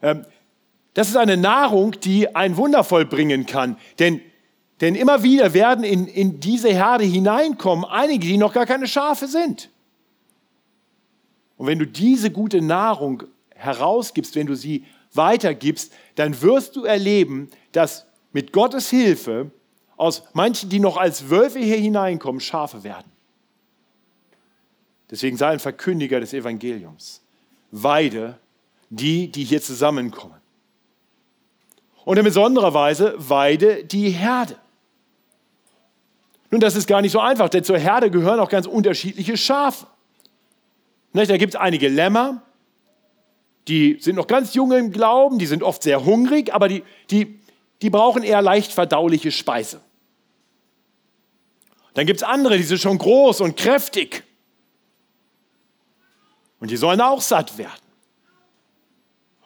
[0.00, 0.24] Ähm,
[0.94, 3.76] das ist eine Nahrung, die ein Wunder vollbringen kann.
[3.98, 4.20] Denn,
[4.80, 9.26] denn immer wieder werden in, in diese Herde hineinkommen einige, die noch gar keine Schafe
[9.26, 9.70] sind.
[11.56, 17.48] Und wenn du diese gute Nahrung herausgibst, wenn du sie weitergibst, dann wirst du erleben,
[17.72, 19.50] dass mit Gottes Hilfe
[19.96, 23.10] aus manchen, die noch als Wölfe hier hineinkommen, Schafe werden.
[25.10, 27.22] Deswegen sei ein Verkündiger des Evangeliums.
[27.70, 28.38] Weide
[28.90, 30.43] die, die hier zusammenkommen.
[32.04, 34.56] Und in besonderer Weise weide die Herde.
[36.50, 39.86] Nun, das ist gar nicht so einfach, denn zur Herde gehören auch ganz unterschiedliche Schafe.
[41.12, 42.42] Da gibt es einige Lämmer,
[43.68, 47.40] die sind noch ganz jung im Glauben, die sind oft sehr hungrig, aber die, die,
[47.82, 49.80] die brauchen eher leicht verdauliche Speise.
[51.94, 54.24] Dann gibt es andere, die sind schon groß und kräftig.
[56.60, 57.72] Und die sollen auch satt werden.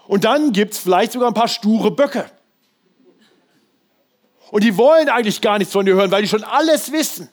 [0.07, 2.31] Und dann gibt es vielleicht sogar ein paar sture Böcke.
[4.51, 7.29] Und die wollen eigentlich gar nichts von dir hören, weil die schon alles wissen.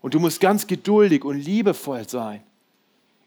[0.00, 2.42] Und du musst ganz geduldig und liebevoll sein,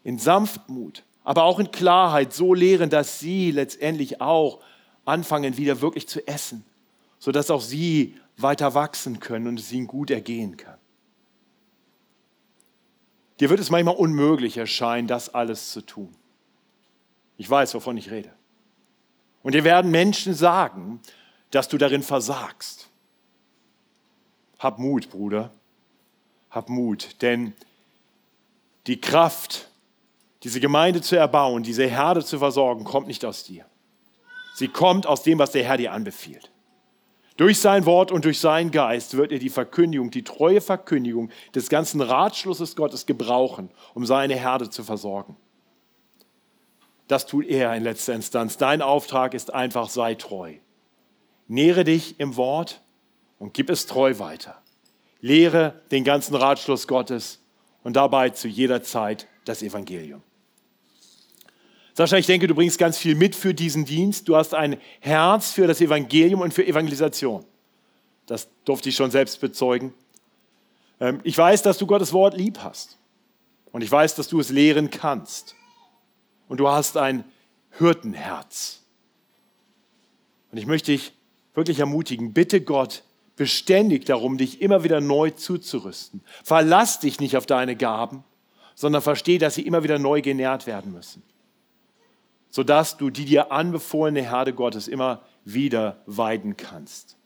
[0.04, 4.60] in Sanftmut, aber auch in Klarheit so lehren, dass sie letztendlich auch
[5.04, 6.64] anfangen, wieder wirklich zu essen,
[7.18, 10.78] sodass auch sie weiter wachsen können und es ihnen gut ergehen kann.
[13.40, 16.14] Dir wird es manchmal unmöglich erscheinen, das alles zu tun.
[17.36, 18.32] Ich weiß, wovon ich rede.
[19.42, 21.00] Und dir werden Menschen sagen,
[21.50, 22.88] dass du darin versagst.
[24.58, 25.50] Hab Mut, Bruder.
[26.50, 27.54] Hab Mut, denn
[28.86, 29.68] die Kraft,
[30.42, 33.66] diese Gemeinde zu erbauen, diese Herde zu versorgen, kommt nicht aus dir.
[34.54, 36.50] Sie kommt aus dem, was der Herr dir anbefiehlt.
[37.36, 41.68] Durch sein Wort und durch seinen Geist wird er die Verkündigung, die treue Verkündigung des
[41.68, 45.36] ganzen Ratschlusses Gottes gebrauchen, um seine Herde zu versorgen.
[47.06, 48.56] Das tut er in letzter Instanz.
[48.56, 50.54] Dein Auftrag ist einfach, sei treu.
[51.48, 52.82] Nähre dich im Wort
[53.38, 54.62] und gib es treu weiter.
[55.20, 57.40] Lehre den ganzen Ratschluss Gottes
[57.82, 60.22] und dabei zu jeder Zeit das Evangelium.
[61.94, 64.28] Sascha, ich denke, du bringst ganz viel mit für diesen Dienst.
[64.28, 67.44] Du hast ein Herz für das Evangelium und für Evangelisation.
[68.26, 69.92] Das durfte ich schon selbst bezeugen.
[71.00, 72.98] Ähm, ich weiß, dass du Gottes Wort lieb hast.
[73.72, 75.56] Und ich weiß, dass du es lehren kannst.
[76.46, 77.24] Und du hast ein
[77.78, 78.82] Hirtenherz.
[80.52, 81.12] Und ich möchte dich
[81.58, 83.02] wirklich ermutigen, bitte Gott
[83.36, 86.22] beständig darum, dich immer wieder neu zuzurüsten.
[86.42, 88.24] Verlass dich nicht auf deine Gaben,
[88.74, 91.22] sondern versteh, dass sie immer wieder neu genährt werden müssen,
[92.48, 97.16] sodass du die dir anbefohlene Herde Gottes immer wieder weiden kannst.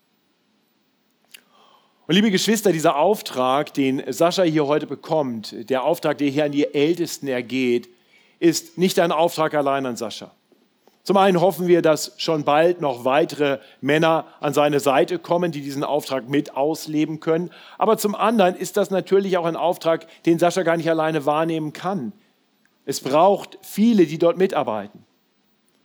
[2.06, 6.52] Und liebe Geschwister, dieser Auftrag, den Sascha hier heute bekommt, der Auftrag, der hier an
[6.52, 7.88] die Ältesten ergeht,
[8.38, 10.34] ist nicht ein Auftrag allein an Sascha.
[11.04, 15.60] Zum einen hoffen wir, dass schon bald noch weitere Männer an seine Seite kommen, die
[15.60, 17.50] diesen Auftrag mit ausleben können.
[17.76, 21.72] Aber zum anderen ist das natürlich auch ein Auftrag, den Sascha gar nicht alleine wahrnehmen
[21.72, 22.12] kann.
[22.84, 25.04] Es braucht viele, die dort mitarbeiten.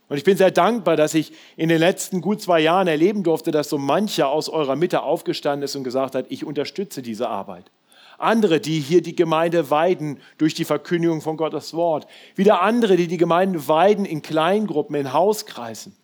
[0.10, 3.52] Und ich bin sehr dankbar, dass ich in den letzten gut zwei Jahren erleben durfte,
[3.52, 7.72] dass so mancher aus eurer Mitte aufgestanden ist und gesagt hat, ich unterstütze diese Arbeit.
[8.18, 12.08] Andere, die hier die Gemeinde weiden durch die Verkündigung von Gottes Wort.
[12.36, 15.96] Wieder andere, die die Gemeinde weiden in Kleingruppen, in Hauskreisen,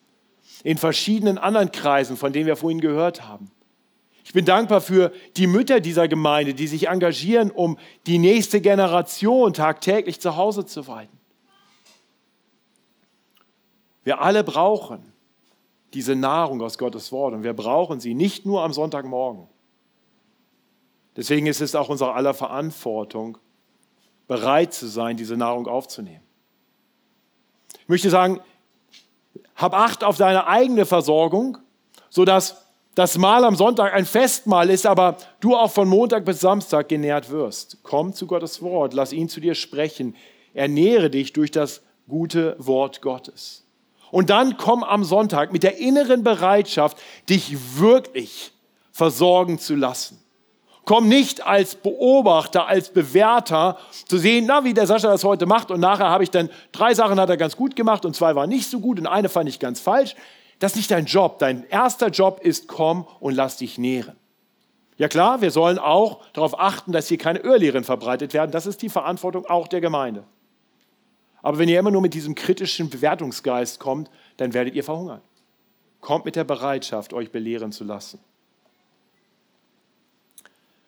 [0.64, 3.52] in verschiedenen anderen Kreisen, von denen wir vorhin gehört haben.
[4.26, 9.54] Ich bin dankbar für die Mütter dieser Gemeinde, die sich engagieren, um die nächste Generation
[9.54, 11.20] tagtäglich zu Hause zu weiden.
[14.04, 15.14] Wir alle brauchen
[15.94, 19.48] diese Nahrung aus Gottes Wort und wir brauchen sie nicht nur am Sonntagmorgen.
[21.16, 23.38] Deswegen ist es auch unser aller Verantwortung,
[24.28, 26.24] bereit zu sein, diese Nahrung aufzunehmen.
[27.80, 28.40] Ich möchte sagen,
[29.56, 31.58] hab Acht auf deine eigene Versorgung,
[32.10, 32.64] sodass
[32.96, 37.30] das Mahl am Sonntag ein Festmahl ist, aber du auch von Montag bis Samstag genährt
[37.30, 37.80] wirst.
[37.84, 40.16] Komm zu Gottes Wort, lass ihn zu dir sprechen.
[40.54, 43.66] Ernähre dich durch das gute Wort Gottes.
[44.12, 46.98] Und dann komm am Sonntag mit der inneren Bereitschaft,
[47.30, 48.52] dich wirklich
[48.92, 50.23] versorgen zu lassen.
[50.86, 55.72] Komm nicht als Beobachter, als Bewerter zu sehen, na, wie der Sascha das heute macht
[55.72, 58.50] und nachher habe ich dann drei Sachen hat er ganz gut gemacht und zwei waren
[58.50, 60.16] nicht so gut und eine fand ich ganz falsch.
[60.60, 61.40] Das ist nicht dein Job.
[61.40, 64.16] Dein erster Job ist, komm und lass dich nähren.
[64.98, 68.52] Ja klar, wir sollen auch darauf achten, dass hier keine Irrlehren verbreitet werden.
[68.52, 70.24] Das ist die Verantwortung auch der Gemeinde.
[71.42, 75.22] Aber wenn ihr immer nur mit diesem kritischen Bewertungsgeist kommt, dann werdet ihr verhungern.
[76.00, 78.20] Kommt mit der Bereitschaft, euch belehren zu lassen.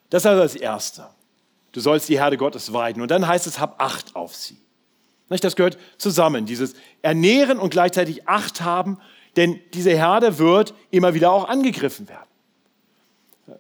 [0.10, 1.08] Das ist also das Erste.
[1.72, 3.02] Du sollst die Herde Gottes weiden.
[3.02, 4.58] Und dann heißt es, hab Acht auf sie.
[5.28, 9.00] Das gehört zusammen, dieses Ernähren und gleichzeitig Acht haben,
[9.36, 13.60] denn diese Herde wird immer wieder auch angegriffen werden.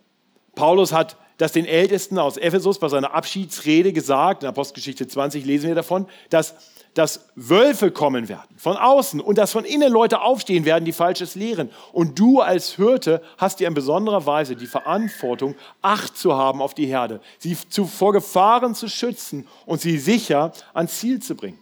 [0.53, 5.67] Paulus hat das den Ältesten aus Ephesus bei seiner Abschiedsrede gesagt, in Apostelgeschichte 20 lesen
[5.67, 6.55] wir davon, dass
[6.95, 11.35] dass Wölfe kommen werden von außen und dass von innen Leute aufstehen werden, die Falsches
[11.35, 11.69] lehren.
[11.91, 16.73] Und du als Hirte hast dir in besonderer Weise die Verantwortung, Acht zu haben auf
[16.73, 21.59] die Herde, sie vor Gefahren zu schützen und sie sicher ans Ziel zu bringen.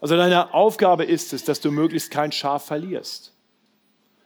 [0.00, 3.32] Also deine Aufgabe ist es, dass du möglichst kein Schaf verlierst.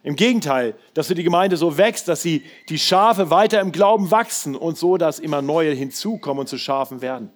[0.03, 4.11] Im Gegenteil, dass du die Gemeinde so wächst, dass sie die Schafe weiter im Glauben
[4.11, 7.33] wachsen und so, dass immer neue hinzukommen und zu Schafen werden.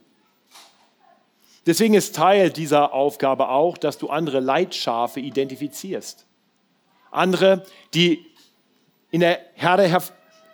[1.67, 6.27] Deswegen ist Teil dieser Aufgabe auch, dass du andere Leitschafe identifizierst.
[7.11, 8.27] Andere, die
[9.11, 9.97] in der Herde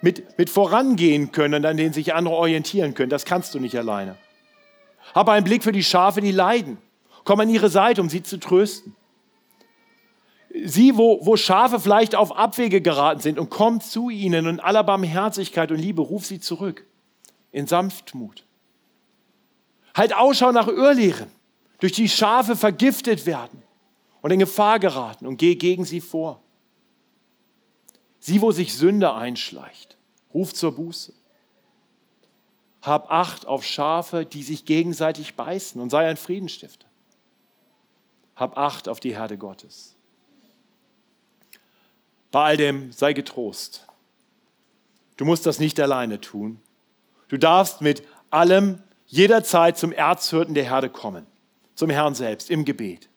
[0.02, 3.10] mit, mit vorangehen können, an denen sich andere orientieren können.
[3.10, 4.16] Das kannst du nicht alleine.
[5.14, 6.78] Habe einen Blick für die Schafe, die leiden.
[7.24, 8.94] Komm an ihre Seite, um sie zu trösten.
[10.64, 14.82] Sieh, wo, wo Schafe vielleicht auf Abwege geraten sind und komm zu ihnen und aller
[14.82, 16.86] Barmherzigkeit und Liebe, ruf sie zurück
[17.52, 18.44] in Sanftmut.
[19.94, 21.30] Halt Ausschau nach Irrlehren,
[21.80, 23.62] durch die Schafe vergiftet werden
[24.22, 26.42] und in Gefahr geraten und geh gegen sie vor.
[28.20, 29.96] Sieh, wo sich Sünde einschleicht,
[30.34, 31.14] ruf zur Buße.
[32.82, 36.86] Hab Acht auf Schafe, die sich gegenseitig beißen und sei ein Friedensstifter.
[38.36, 39.96] Hab Acht auf die Herde Gottes.
[42.30, 43.86] Bei all dem sei getrost.
[45.16, 46.60] Du musst das nicht alleine tun.
[47.28, 51.26] Du darfst mit allem jederzeit zum Erzhirten der Herde kommen,
[51.74, 53.08] zum Herrn selbst im Gebet.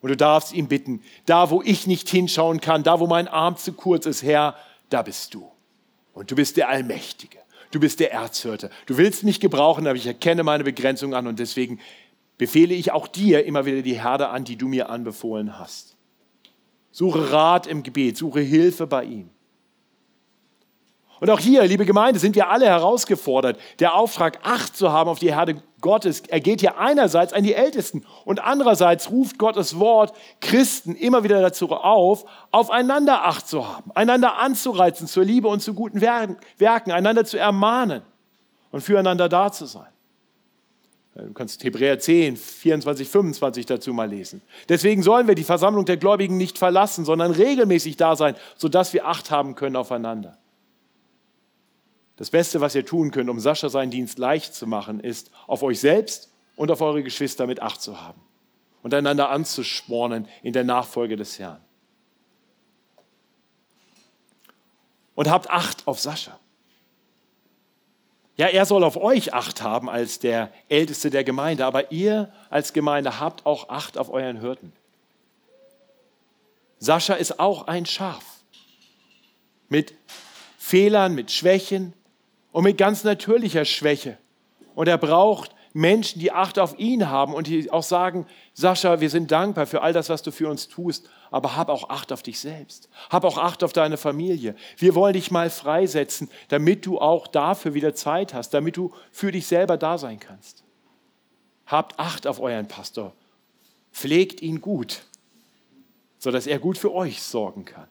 [0.00, 3.56] Und du darfst ihn bitten, da wo ich nicht hinschauen kann, da wo mein Arm
[3.56, 4.56] zu kurz ist, Herr,
[4.90, 5.50] da bist du.
[6.14, 7.38] Und du bist der Allmächtige.
[7.70, 8.70] Du bist der Erzhirte.
[8.86, 11.80] Du willst mich gebrauchen, aber ich erkenne meine Begrenzung an und deswegen
[12.38, 15.96] befehle ich auch dir immer wieder die Herde an, die du mir anbefohlen hast.
[16.90, 19.30] Suche Rat im Gebet, suche Hilfe bei ihm.
[21.20, 23.58] Und auch hier, liebe Gemeinde, sind wir alle herausgefordert.
[23.80, 27.54] Der Auftrag, Acht zu haben auf die Herde Gottes, er geht hier einerseits an die
[27.54, 33.92] Ältesten und andererseits ruft Gottes Wort Christen immer wieder dazu auf, aufeinander Acht zu haben,
[33.94, 38.02] einander anzureizen zur Liebe und zu guten Werken, einander zu ermahnen
[38.72, 39.86] und füreinander da zu sein.
[41.14, 44.40] Du kannst Hebräer 10, 24, 25 dazu mal lesen.
[44.68, 49.06] Deswegen sollen wir die Versammlung der Gläubigen nicht verlassen, sondern regelmäßig da sein, sodass wir
[49.06, 50.38] Acht haben können aufeinander.
[52.18, 55.62] Das Beste, was ihr tun könnt, um Sascha seinen Dienst leicht zu machen, ist, auf
[55.62, 58.20] euch selbst und auf eure Geschwister mit Acht zu haben
[58.82, 61.60] und einander anzuspornen in der Nachfolge des Herrn.
[65.14, 66.40] Und habt Acht auf Sascha.
[68.36, 72.72] Ja, er soll auf euch Acht haben als der Älteste der Gemeinde, aber ihr als
[72.72, 74.72] Gemeinde habt auch Acht auf euren Hirten.
[76.80, 78.24] Sascha ist auch ein Schaf
[79.68, 79.94] mit
[80.58, 81.94] Fehlern, mit Schwächen
[82.52, 84.18] und mit ganz natürlicher Schwäche.
[84.74, 89.10] Und er braucht Menschen, die Acht auf ihn haben und die auch sagen, Sascha, wir
[89.10, 92.22] sind dankbar für all das, was du für uns tust, aber hab auch Acht auf
[92.22, 92.88] dich selbst.
[93.10, 94.54] Hab auch Acht auf deine Familie.
[94.76, 99.30] Wir wollen dich mal freisetzen, damit du auch dafür wieder Zeit hast, damit du für
[99.30, 100.64] dich selber da sein kannst.
[101.66, 103.12] Habt Acht auf euren Pastor.
[103.92, 105.04] Pflegt ihn gut,
[106.18, 107.88] sodass er gut für euch sorgen kann.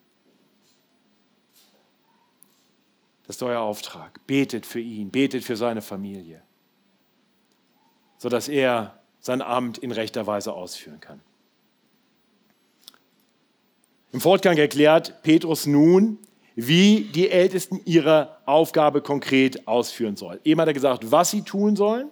[3.27, 4.25] Das ist euer Auftrag.
[4.25, 6.41] Betet für ihn, betet für seine Familie
[8.17, 11.21] sodass er sein Amt in rechter Weise ausführen kann.
[14.11, 16.17] Im Fortgang erklärt Petrus nun,
[16.55, 20.39] wie die Ältesten ihre Aufgabe konkret ausführen sollen.
[20.43, 22.09] Eben hat er gesagt, was sie tun sollen,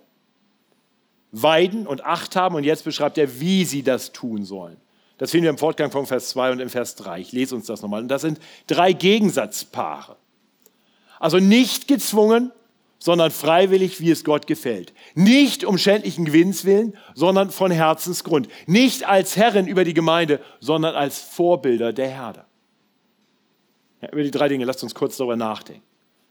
[1.31, 4.77] weiden und Acht haben und jetzt beschreibt er, wie sie das tun sollen.
[5.17, 7.21] Das finden wir im Fortgang von Vers 2 und im Vers 3.
[7.21, 8.01] Ich lese uns das nochmal.
[8.01, 10.17] Und das sind drei Gegensatzpaare.
[11.19, 12.51] Also nicht gezwungen,
[12.99, 14.93] sondern freiwillig, wie es Gott gefällt.
[15.13, 18.47] Nicht um schändlichen Gewinns willen, sondern von Herzensgrund.
[18.65, 22.45] Nicht als Herren über die Gemeinde, sondern als Vorbilder der Herde.
[24.01, 25.83] Ja, über die drei Dinge, lasst uns kurz darüber nachdenken.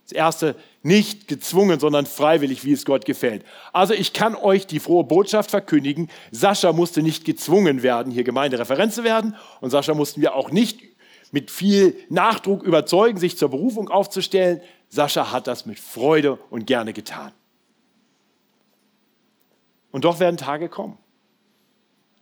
[0.03, 3.43] Das erste, nicht gezwungen, sondern freiwillig, wie es Gott gefällt.
[3.73, 6.09] Also ich kann euch die frohe Botschaft verkündigen.
[6.29, 9.35] Sascha musste nicht gezwungen werden, hier Gemeindereferent zu werden.
[9.61, 10.79] Und Sascha mussten wir auch nicht
[11.31, 14.61] mit viel Nachdruck überzeugen, sich zur Berufung aufzustellen.
[14.89, 17.31] Sascha hat das mit Freude und gerne getan.
[19.91, 20.97] Und doch werden Tage kommen,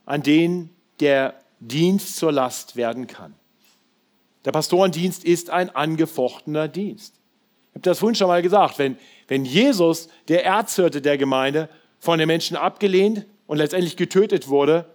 [0.06, 3.34] an denen der Dienst zur Last werden kann.
[4.44, 7.14] Der Pastorendienst ist ein angefochtener Dienst.
[7.70, 8.78] Ich habe das vorhin schon mal gesagt.
[8.78, 14.86] Wenn, wenn Jesus, der Erzhirte der Gemeinde, von den Menschen abgelehnt und letztendlich getötet wurde,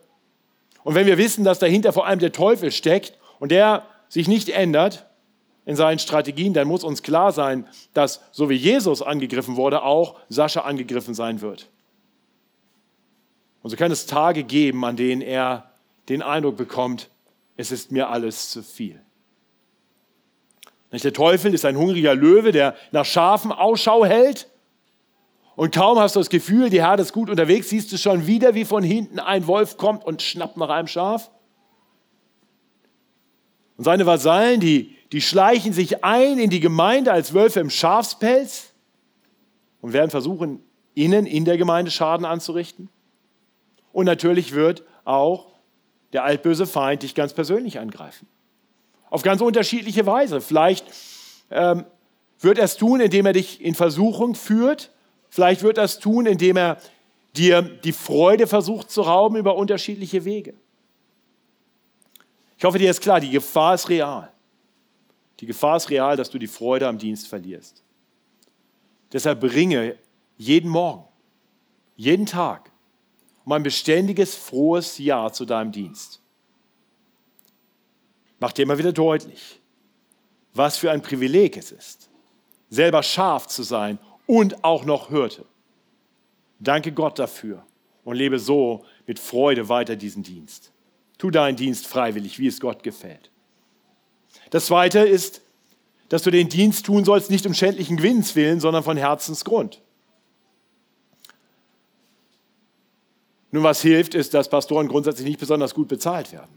[0.84, 4.49] und wenn wir wissen, dass dahinter vor allem der Teufel steckt und der sich nicht
[4.49, 5.05] ändert,
[5.66, 10.16] in seinen Strategien, dann muss uns klar sein, dass so wie Jesus angegriffen wurde, auch
[10.28, 11.70] Sascha angegriffen sein wird.
[13.62, 15.72] Und so kann es Tage geben, an denen er
[16.07, 17.10] den Eindruck bekommt,
[17.55, 18.99] es ist mir alles zu viel.
[20.91, 24.49] Der Teufel ist ein hungriger Löwe, der nach Schafen Ausschau hält.
[25.55, 28.55] Und kaum hast du das Gefühl, die Herde ist gut unterwegs, siehst du schon wieder,
[28.55, 31.30] wie von hinten ein Wolf kommt und schnappt nach einem Schaf.
[33.80, 38.73] Und seine Vasallen, die, die schleichen sich ein in die Gemeinde als Wölfe im Schafspelz
[39.80, 40.61] und werden versuchen,
[40.95, 42.89] innen in der Gemeinde Schaden anzurichten.
[43.93, 45.47] Und natürlich wird auch
[46.11, 48.27] der altböse Feind dich ganz persönlich angreifen.
[49.09, 50.41] Auf ganz unterschiedliche Weise.
[50.41, 50.86] Vielleicht
[51.49, 51.86] ähm,
[52.41, 54.91] wird er es tun, indem er dich in Versuchung führt.
[55.30, 56.80] Vielleicht wird er es tun, indem er
[57.38, 60.53] dir die Freude versucht zu rauben über unterschiedliche Wege.
[62.60, 64.34] Ich hoffe, dir ist klar, die Gefahr ist real.
[65.39, 67.82] Die Gefahr ist real, dass du die Freude am Dienst verlierst.
[69.14, 69.95] Deshalb bringe
[70.36, 71.05] jeden Morgen,
[71.95, 72.70] jeden Tag
[73.45, 76.22] um ein beständiges, frohes Ja zu deinem Dienst.
[78.39, 79.62] Mach dir immer wieder deutlich,
[80.53, 82.10] was für ein Privileg es ist,
[82.70, 83.97] selber scharf zu sein
[84.28, 85.45] und auch noch Hürte.
[86.60, 87.66] Danke Gott dafür
[88.03, 90.74] und lebe so mit Freude weiter diesen Dienst.
[91.20, 93.30] Tu deinen Dienst freiwillig, wie es Gott gefällt.
[94.49, 95.41] Das Zweite ist,
[96.07, 99.82] dass du den Dienst tun sollst, nicht um schändlichen Gewinns willen, sondern von Herzensgrund.
[103.51, 106.49] Nun, was hilft, ist, dass Pastoren grundsätzlich nicht besonders gut bezahlt werden.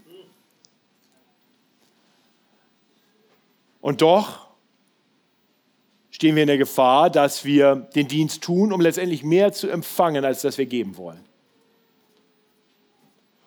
[3.80, 4.48] Und doch
[6.10, 10.24] stehen wir in der Gefahr, dass wir den Dienst tun, um letztendlich mehr zu empfangen,
[10.24, 11.24] als dass wir geben wollen.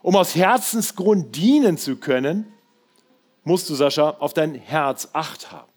[0.05, 2.45] Um aus Herzensgrund dienen zu können,
[3.43, 5.71] musst du, Sascha, auf dein Herz Acht haben.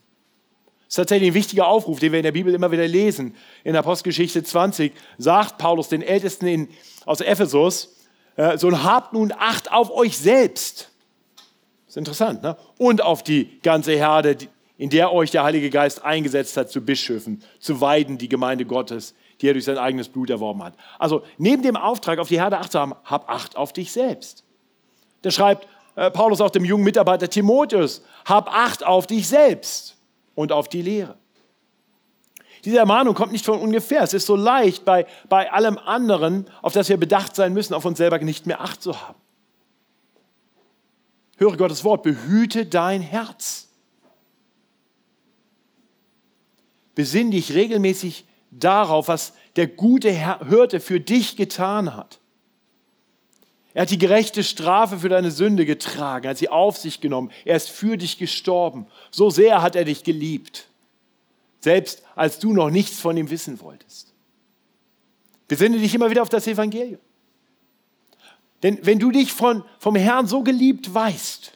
[0.81, 3.35] Das ist tatsächlich ein wichtiger Aufruf, den wir in der Bibel immer wieder lesen.
[3.65, 6.69] In der Apostelgeschichte 20 sagt Paulus den Ältesten in,
[7.07, 7.97] aus Ephesus,
[8.37, 10.91] äh, so habt nun Acht auf euch selbst.
[11.87, 12.59] Das ist interessant, ne?
[12.77, 14.37] Und auf die ganze Herde,
[14.77, 19.15] in der euch der Heilige Geist eingesetzt hat, zu Bischöfen, zu weiden, die Gemeinde Gottes,
[19.41, 20.75] die er durch sein eigenes Blut erworben hat.
[20.99, 24.45] Also neben dem Auftrag, auf die Herde Acht zu haben, hab Acht auf dich selbst.
[25.25, 25.67] Der schreibt
[25.97, 29.97] äh, Paulus auch dem jungen Mitarbeiter Timotheus, hab Acht auf dich selbst
[30.35, 31.17] und auf die Lehre.
[32.65, 34.03] Diese Ermahnung kommt nicht von ungefähr.
[34.03, 37.85] Es ist so leicht, bei, bei allem anderen, auf das wir bedacht sein müssen, auf
[37.85, 39.19] uns selber nicht mehr Acht zu haben.
[41.37, 43.69] Höre Gottes Wort, behüte dein Herz.
[46.97, 52.19] Besinn dich regelmäßig darauf, was der gute Hirte für dich getan hat.
[53.75, 57.31] Er hat die gerechte Strafe für deine Sünde getragen, hat sie auf sich genommen.
[57.45, 58.87] Er ist für dich gestorben.
[59.11, 60.69] So sehr hat er dich geliebt,
[61.61, 64.15] selbst als du noch nichts von ihm wissen wolltest.
[65.47, 67.01] Besinne dich immer wieder auf das Evangelium.
[68.63, 71.53] Denn wenn du dich von, vom Herrn so geliebt weißt,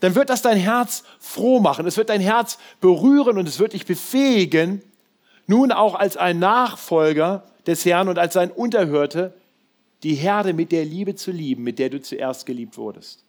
[0.00, 3.72] dann wird das dein Herz froh machen, es wird dein Herz berühren und es wird
[3.72, 4.82] dich befähigen,
[5.46, 9.34] nun auch als ein Nachfolger des Herrn und als sein Unterhörte
[10.02, 13.24] die Herde mit der Liebe zu lieben, mit der du zuerst geliebt wurdest.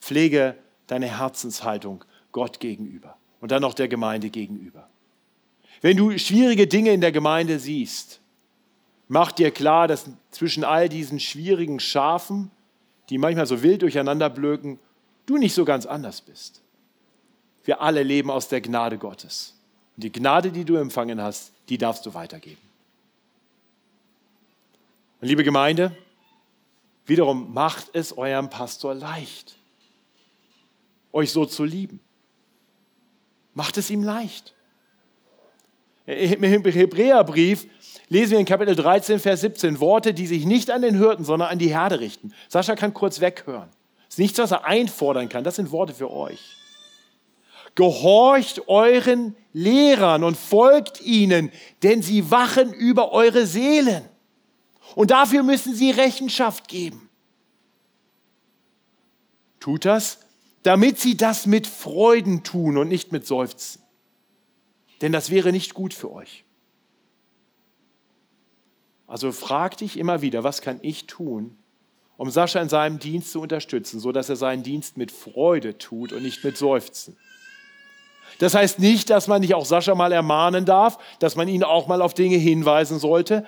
[0.00, 4.88] Pflege deine Herzenshaltung Gott gegenüber und dann noch der Gemeinde gegenüber.
[5.80, 8.20] Wenn du schwierige Dinge in der Gemeinde siehst,
[9.08, 12.50] mach dir klar, dass zwischen all diesen schwierigen Schafen,
[13.10, 14.78] die manchmal so wild durcheinander blöken,
[15.26, 16.62] du nicht so ganz anders bist.
[17.64, 19.54] Wir alle leben aus der Gnade Gottes.
[19.96, 22.60] Und die Gnade, die du empfangen hast, die darfst du weitergeben.
[25.20, 25.96] Und liebe Gemeinde,
[27.06, 29.56] wiederum macht es eurem Pastor leicht,
[31.12, 32.00] euch so zu lieben.
[33.54, 34.54] Macht es ihm leicht.
[36.06, 37.66] Im Hebräerbrief
[38.08, 41.48] lesen wir in Kapitel 13, Vers 17 Worte, die sich nicht an den Hirten, sondern
[41.48, 42.34] an die Herde richten.
[42.48, 43.70] Sascha kann kurz weghören.
[44.06, 45.44] Das ist nichts, was er einfordern kann.
[45.44, 46.56] Das sind Worte für euch.
[47.74, 51.50] Gehorcht euren Lehrern und folgt ihnen,
[51.82, 54.04] denn sie wachen über eure Seelen.
[54.94, 57.08] Und dafür müssen sie Rechenschaft geben.
[59.60, 60.18] Tut das,
[60.62, 63.82] damit sie das mit Freuden tun und nicht mit Seufzen.
[65.00, 66.44] Denn das wäre nicht gut für euch.
[69.06, 71.56] Also frag dich immer wieder, was kann ich tun,
[72.16, 76.22] um Sascha in seinem Dienst zu unterstützen, sodass er seinen Dienst mit Freude tut und
[76.22, 77.16] nicht mit Seufzen.
[78.38, 81.86] Das heißt nicht, dass man nicht auch Sascha mal ermahnen darf, dass man ihn auch
[81.86, 83.46] mal auf Dinge hinweisen sollte,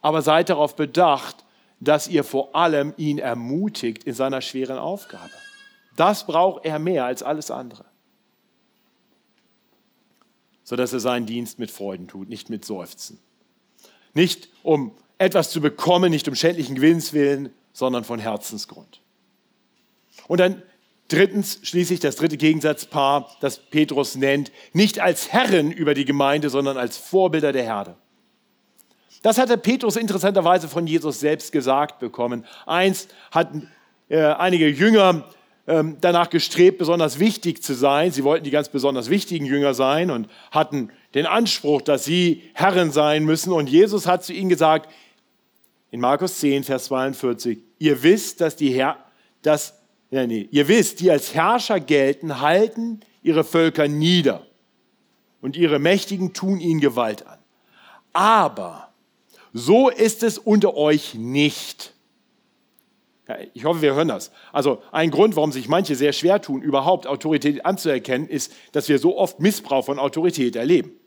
[0.00, 1.44] aber seid darauf bedacht,
[1.80, 5.30] dass ihr vor allem ihn ermutigt in seiner schweren Aufgabe.
[5.96, 7.84] Das braucht er mehr als alles andere.
[10.64, 13.18] Sodass er seinen Dienst mit Freuden tut, nicht mit Seufzen.
[14.14, 19.00] Nicht um etwas zu bekommen, nicht um schändlichen Gewinns willen, sondern von Herzensgrund.
[20.26, 20.62] Und dann
[21.08, 26.76] drittens, schließlich das dritte Gegensatzpaar, das Petrus nennt, nicht als Herren über die Gemeinde, sondern
[26.76, 27.96] als Vorbilder der Herde.
[29.22, 32.44] Das hatte Petrus interessanterweise von Jesus selbst gesagt bekommen.
[32.66, 33.68] Einst hatten
[34.08, 35.24] äh, einige Jünger
[35.66, 38.12] ähm, danach gestrebt, besonders wichtig zu sein.
[38.12, 42.90] Sie wollten die ganz besonders wichtigen Jünger sein und hatten den Anspruch, dass sie Herren
[42.92, 43.52] sein müssen.
[43.52, 44.88] Und Jesus hat zu ihnen gesagt,
[45.90, 48.96] in Markus 10, Vers 42, ihr wisst, dass die Herr,
[49.42, 49.77] dass,
[50.10, 54.46] ja, nee, ihr wisst, die als Herrscher gelten, halten ihre Völker nieder
[55.40, 57.38] und ihre Mächtigen tun ihnen Gewalt an.
[58.12, 58.88] Aber
[59.52, 61.94] so ist es unter euch nicht.
[63.28, 64.30] Ja, ich hoffe, wir hören das.
[64.52, 68.98] Also ein Grund, warum sich manche sehr schwer tun, überhaupt Autorität anzuerkennen, ist, dass wir
[68.98, 70.97] so oft Missbrauch von Autorität erleben.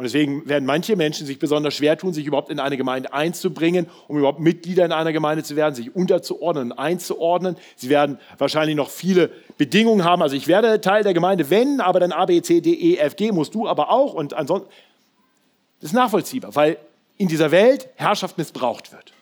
[0.00, 3.86] Und deswegen werden manche Menschen sich besonders schwer tun, sich überhaupt in eine Gemeinde einzubringen,
[4.08, 7.58] um überhaupt Mitglieder in einer Gemeinde zu werden, sich unterzuordnen einzuordnen.
[7.76, 10.22] Sie werden wahrscheinlich noch viele Bedingungen haben.
[10.22, 13.14] Also ich werde Teil der Gemeinde, wenn, aber dann A, B, C, D, E, F,
[13.14, 14.14] G musst du aber auch.
[14.14, 14.70] Und ansonsten,
[15.82, 16.78] das ist nachvollziehbar, weil
[17.18, 19.12] in dieser Welt Herrschaft missbraucht wird.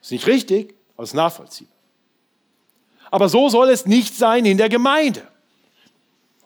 [0.00, 1.76] Das ist nicht richtig, aber es ist nachvollziehbar.
[3.10, 5.20] Aber so soll es nicht sein in der Gemeinde.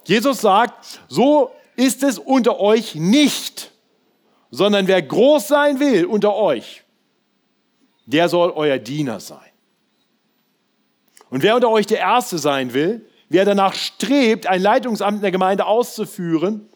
[0.02, 3.70] Jesus sagt, so ist es unter euch nicht,
[4.50, 6.84] sondern wer groß sein will unter euch,
[8.06, 9.38] der soll euer Diener sein.
[11.30, 15.32] Und wer unter euch der Erste sein will, wer danach strebt, ein Leitungsamt in der
[15.32, 16.68] Gemeinde auszuführen,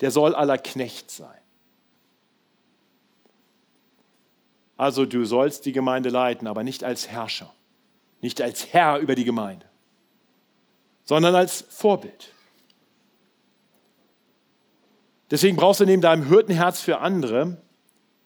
[0.00, 1.36] der soll aller Knecht sein.
[4.76, 7.52] Also du sollst die Gemeinde leiten, aber nicht als Herrscher,
[8.20, 9.66] nicht als Herr über die Gemeinde,
[11.04, 12.32] sondern als Vorbild.
[15.30, 17.60] Deswegen brauchst du neben deinem Hürdenherz für andere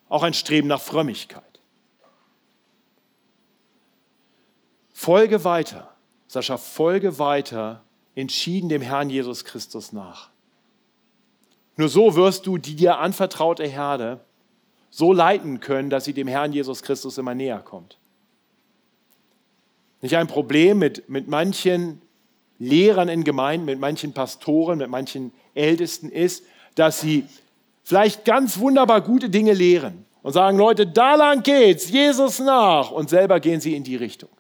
[0.09, 1.45] auch ein Streben nach Frömmigkeit.
[4.93, 5.95] Folge weiter,
[6.27, 7.83] Sascha, folge weiter
[8.15, 10.31] entschieden dem Herrn Jesus Christus nach.
[11.77, 14.21] Nur so wirst du die dir anvertraute Herde
[14.91, 17.97] so leiten können, dass sie dem Herrn Jesus Christus immer näher kommt.
[20.03, 22.03] Nicht ein Problem mit, mit manchen
[22.59, 26.45] Lehrern in Gemeinden, mit manchen Pastoren, mit manchen Ältesten ist,
[26.75, 27.27] dass sie
[27.83, 33.11] vielleicht ganz wunderbar gute Dinge lehren und sagen, Leute, da lang geht's, Jesus nach und
[33.11, 34.31] selber gehen sie in die Richtung.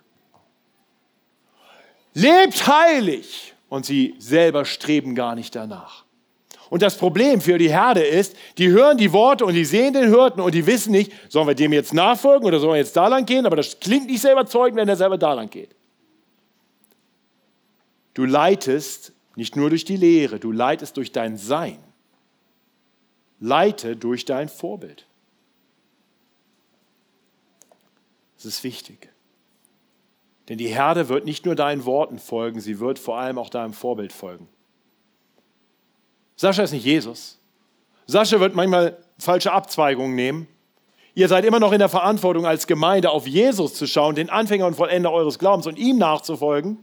[2.14, 6.04] Lebt heilig und sie selber streben gar nicht danach.
[6.70, 10.08] Und das Problem für die Herde ist, die hören die Worte und die sehen den
[10.08, 13.08] Hirten und die wissen nicht, sollen wir dem jetzt nachfolgen oder sollen wir jetzt da
[13.08, 15.74] lang gehen, aber das klingt nicht sehr überzeugend, wenn er selber da lang geht.
[18.14, 21.78] Du leitest nicht nur durch die Lehre, du leitest durch dein Sein.
[23.40, 25.06] Leite durch dein Vorbild.
[28.36, 29.10] Das ist wichtig.
[30.48, 33.72] Denn die Herde wird nicht nur deinen Worten folgen, sie wird vor allem auch deinem
[33.72, 34.48] Vorbild folgen.
[36.36, 37.38] Sascha ist nicht Jesus.
[38.06, 40.48] Sascha wird manchmal falsche Abzweigungen nehmen.
[41.14, 44.66] Ihr seid immer noch in der Verantwortung als Gemeinde auf Jesus zu schauen, den Anfänger
[44.66, 46.82] und Vollender eures Glaubens und ihm nachzufolgen.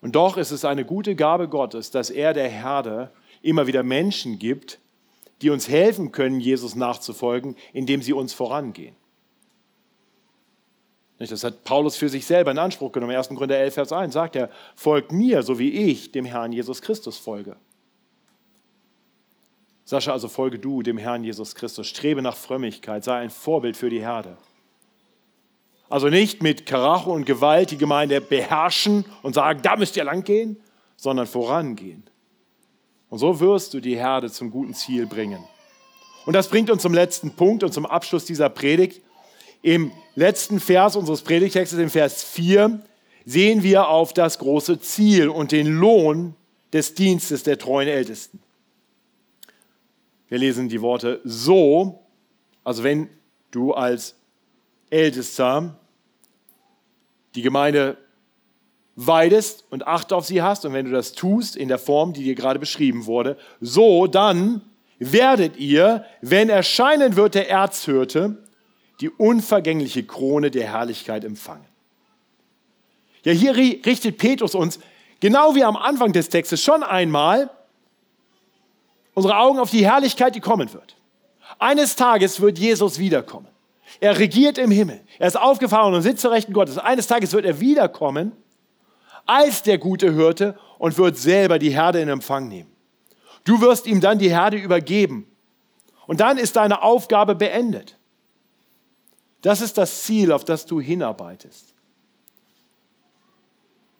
[0.00, 4.38] Und doch ist es eine gute Gabe Gottes, dass er der Herde immer wieder Menschen
[4.38, 4.80] gibt,
[5.42, 8.96] die uns helfen können, Jesus nachzufolgen, indem sie uns vorangehen.
[11.18, 13.14] Das hat Paulus für sich selber in Anspruch genommen.
[13.14, 13.28] 1.
[13.28, 17.16] Korinther 11, Vers 1 sagt er, folgt mir, so wie ich dem Herrn Jesus Christus
[17.16, 17.56] folge.
[19.84, 23.90] Sascha, also folge du dem Herrn Jesus Christus, strebe nach Frömmigkeit, sei ein Vorbild für
[23.90, 24.36] die Herde.
[25.88, 30.24] Also nicht mit Karacho und Gewalt die Gemeinde beherrschen und sagen, da müsst ihr lang
[30.24, 30.56] gehen,
[30.96, 32.04] sondern vorangehen.
[33.12, 35.44] Und so wirst du die Herde zum guten Ziel bringen.
[36.24, 39.02] Und das bringt uns zum letzten Punkt und zum Abschluss dieser Predigt.
[39.60, 42.80] Im letzten Vers unseres Predigtextes, im Vers 4,
[43.26, 46.34] sehen wir auf das große Ziel und den Lohn
[46.72, 48.40] des Dienstes der treuen Ältesten.
[50.30, 52.00] Wir lesen die Worte so,
[52.64, 53.10] also wenn
[53.50, 54.14] du als
[54.88, 55.78] Ältester
[57.34, 57.98] die Gemeinde
[58.96, 62.24] weidest und Acht auf sie hast und wenn du das tust in der Form, die
[62.24, 64.62] dir gerade beschrieben wurde, so dann
[64.98, 68.42] werdet ihr, wenn erscheinen wird der Erzhirte,
[69.00, 71.64] die unvergängliche Krone der Herrlichkeit empfangen.
[73.24, 74.78] Ja, hier richtet Petrus uns,
[75.20, 77.50] genau wie am Anfang des Textes, schon einmal
[79.14, 80.96] unsere Augen auf die Herrlichkeit, die kommen wird.
[81.58, 83.48] Eines Tages wird Jesus wiederkommen.
[84.00, 85.00] Er regiert im Himmel.
[85.18, 86.78] Er ist aufgefahren und sitzt zur Rechten Gottes.
[86.78, 88.32] Eines Tages wird er wiederkommen
[89.26, 92.70] als der gute Hirte und wird selber die Herde in Empfang nehmen.
[93.44, 95.26] Du wirst ihm dann die Herde übergeben.
[96.06, 97.96] Und dann ist deine Aufgabe beendet.
[99.40, 101.74] Das ist das Ziel, auf das du hinarbeitest.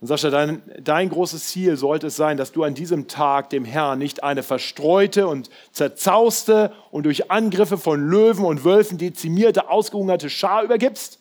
[0.00, 3.64] Und Sascha, dein, dein großes Ziel sollte es sein, dass du an diesem Tag dem
[3.64, 10.28] Herrn nicht eine verstreute und zerzauste und durch Angriffe von Löwen und Wölfen dezimierte, ausgehungerte
[10.28, 11.20] Schar übergibst,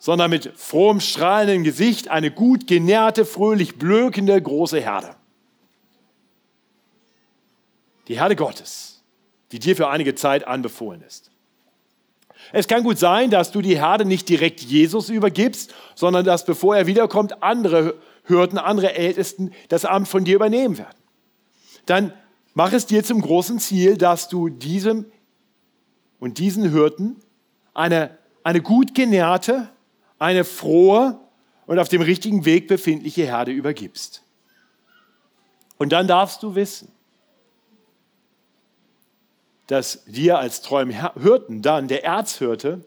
[0.00, 5.14] sondern mit frohem, strahlendem Gesicht eine gut genährte, fröhlich blökende große Herde.
[8.08, 9.02] Die Herde Gottes,
[9.52, 11.30] die dir für einige Zeit anbefohlen ist.
[12.52, 16.74] Es kann gut sein, dass du die Herde nicht direkt Jesus übergibst, sondern dass bevor
[16.74, 17.94] er wiederkommt, andere
[18.24, 20.96] Hürden, andere Ältesten das Amt von dir übernehmen werden.
[21.84, 22.14] Dann
[22.54, 25.04] mach es dir zum großen Ziel, dass du diesem
[26.18, 27.16] und diesen Hürden
[27.74, 29.68] eine, eine gut genährte,
[30.20, 31.18] eine frohe
[31.66, 34.22] und auf dem richtigen Weg befindliche Herde übergibst.
[35.78, 36.92] Und dann darfst du wissen,
[39.66, 42.84] dass dir als treuem Hirten dann der Erzhirte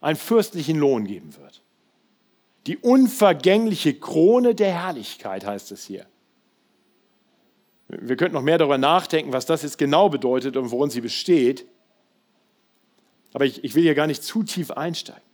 [0.00, 1.62] einen fürstlichen Lohn geben wird.
[2.66, 6.06] Die unvergängliche Krone der Herrlichkeit heißt es hier.
[7.88, 11.64] Wir könnten noch mehr darüber nachdenken, was das jetzt genau bedeutet und worin sie besteht.
[13.32, 15.27] Aber ich, ich will hier gar nicht zu tief einsteigen.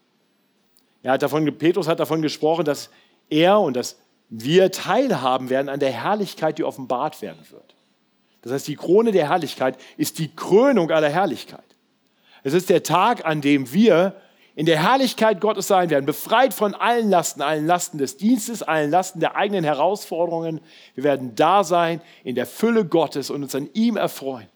[1.05, 2.91] Er hat davon, Petrus hat davon gesprochen, dass
[3.29, 3.99] er und dass
[4.31, 7.77] wir teilhaben werden an der Herrlichkeit, die offenbart werden wird.
[8.41, 11.65] Das heißt, die Krone der Herrlichkeit ist die Krönung aller Herrlichkeit.
[12.43, 14.17] Es ist der Tag, an dem wir
[14.55, 18.91] in der Herrlichkeit Gottes sein werden, befreit von allen Lasten, allen Lasten des Dienstes, allen
[18.91, 20.61] Lasten der eigenen Herausforderungen.
[20.95, 24.49] Wir werden da sein in der Fülle Gottes und uns an ihm erfreuen.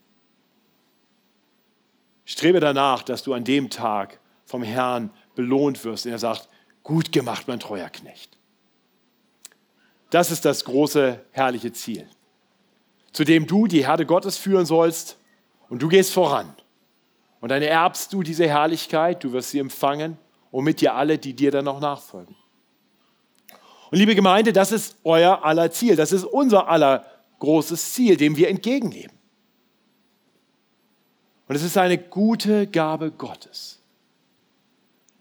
[2.24, 6.48] Strebe danach, dass du an dem Tag vom Herrn belohnt wirst, und er sagt,
[6.82, 8.36] gut gemacht, mein treuer Knecht.
[10.10, 12.08] Das ist das große, herrliche Ziel,
[13.12, 15.16] zu dem du die Herde Gottes führen sollst
[15.68, 16.52] und du gehst voran.
[17.40, 20.18] Und dann erbst du diese Herrlichkeit, du wirst sie empfangen
[20.50, 22.34] und mit dir alle, die dir dann noch nachfolgen.
[23.92, 27.06] Und liebe Gemeinde, das ist euer aller Ziel, das ist unser aller
[27.38, 29.16] großes Ziel, dem wir entgegenleben.
[31.46, 33.77] Und es ist eine gute Gabe Gottes.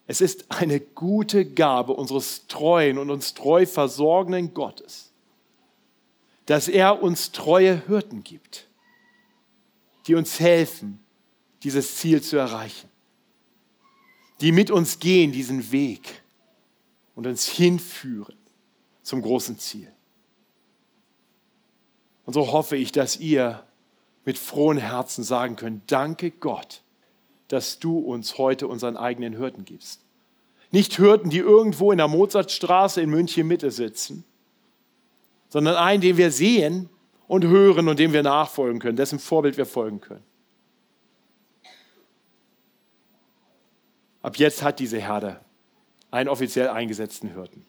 [0.08, 5.12] Es ist eine gute Gabe unseres treuen und uns treu versorgenden Gottes,
[6.46, 8.70] dass er uns treue Hirten gibt,
[10.08, 11.04] die uns helfen,
[11.64, 12.90] dieses Ziel zu erreichen,
[14.40, 16.24] die mit uns gehen, diesen Weg
[17.16, 18.38] und uns hinführen
[19.02, 19.92] zum großen Ziel.
[22.26, 23.66] Und so hoffe ich, dass ihr
[24.24, 26.84] mit frohen Herzen sagen können, danke Gott,
[27.48, 30.02] dass du uns heute unseren eigenen Hürden gibst.
[30.72, 34.26] Nicht Hürden, die irgendwo in der Mozartstraße in München Mitte sitzen,
[35.50, 36.90] sondern einen, den wir sehen
[37.28, 40.24] und hören und dem wir nachfolgen können, dessen Vorbild wir folgen können.
[44.22, 45.40] Ab jetzt hat diese Herde
[46.12, 47.66] einen offiziell eingesetzten Hirten.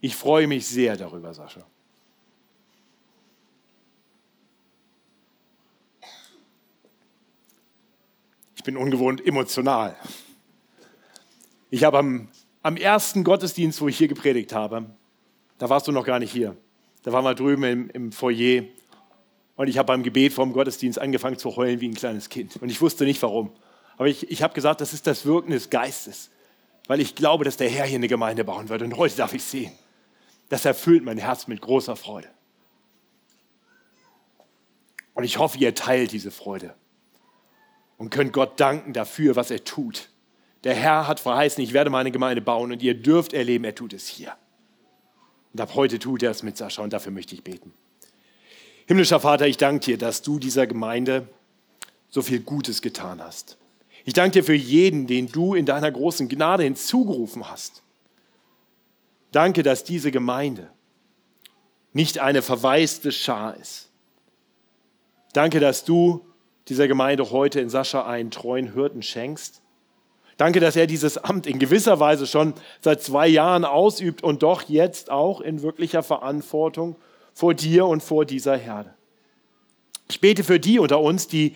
[0.00, 1.66] Ich freue mich sehr darüber, Sascha.
[8.64, 9.94] Ich bin ungewohnt emotional.
[11.68, 12.28] Ich habe am,
[12.62, 14.86] am ersten Gottesdienst, wo ich hier gepredigt habe,
[15.58, 16.56] da warst du noch gar nicht hier.
[17.02, 18.62] Da waren wir drüben im, im Foyer
[19.56, 22.56] und ich habe beim Gebet vom Gottesdienst angefangen zu heulen wie ein kleines Kind.
[22.56, 23.50] Und ich wusste nicht warum.
[23.98, 26.30] Aber ich, ich habe gesagt, das ist das Wirken des Geistes,
[26.86, 28.80] weil ich glaube, dass der Herr hier eine Gemeinde bauen wird.
[28.80, 29.72] Und heute darf ich sehen.
[30.48, 32.30] Das erfüllt mein Herz mit großer Freude.
[35.12, 36.74] Und ich hoffe, ihr teilt diese Freude
[37.96, 40.08] und könnt Gott danken dafür, was er tut.
[40.64, 43.92] Der Herr hat verheißen, ich werde meine Gemeinde bauen und ihr dürft erleben, er tut
[43.92, 44.34] es hier.
[45.52, 47.72] Und ab heute tut er es mit Sascha und dafür möchte ich beten.
[48.86, 51.28] Himmlischer Vater, ich danke dir, dass du dieser Gemeinde
[52.08, 53.56] so viel Gutes getan hast.
[54.04, 57.82] Ich danke dir für jeden, den du in deiner großen Gnade hinzugerufen hast.
[59.32, 60.70] Danke, dass diese Gemeinde
[61.92, 63.88] nicht eine verwaiste Schar ist.
[65.32, 66.26] Danke, dass du
[66.68, 69.60] dieser Gemeinde heute in Sascha einen treuen Hirten schenkst.
[70.36, 74.62] Danke, dass er dieses Amt in gewisser Weise schon seit zwei Jahren ausübt und doch
[74.62, 76.96] jetzt auch in wirklicher Verantwortung
[77.32, 78.94] vor dir und vor dieser Herde.
[80.08, 81.54] Ich bete für die unter uns, die,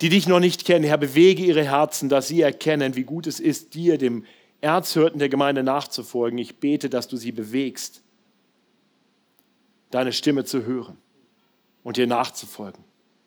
[0.00, 0.84] die dich noch nicht kennen.
[0.84, 4.24] Herr, bewege ihre Herzen, dass sie erkennen, wie gut es ist, dir, dem
[4.60, 6.38] Erzhirten der Gemeinde nachzufolgen.
[6.38, 8.02] Ich bete, dass du sie bewegst,
[9.90, 10.96] deine Stimme zu hören
[11.82, 12.84] und dir nachzufolgen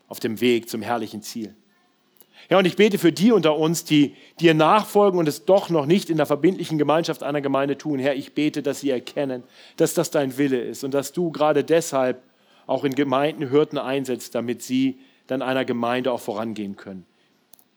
[0.08, 1.56] auf dem Weg zum herrlichen Ziel.
[2.50, 5.86] Ja, und ich bete für die unter uns, die dir nachfolgen und es doch noch
[5.86, 7.98] nicht in der verbindlichen Gemeinschaft einer Gemeinde tun.
[7.98, 9.44] Herr, ich bete, dass sie erkennen,
[9.78, 12.22] dass das dein Wille ist und dass du gerade deshalb
[12.68, 17.06] auch in Gemeinden Hürden einsetzt, damit sie dann einer Gemeinde auch vorangehen können.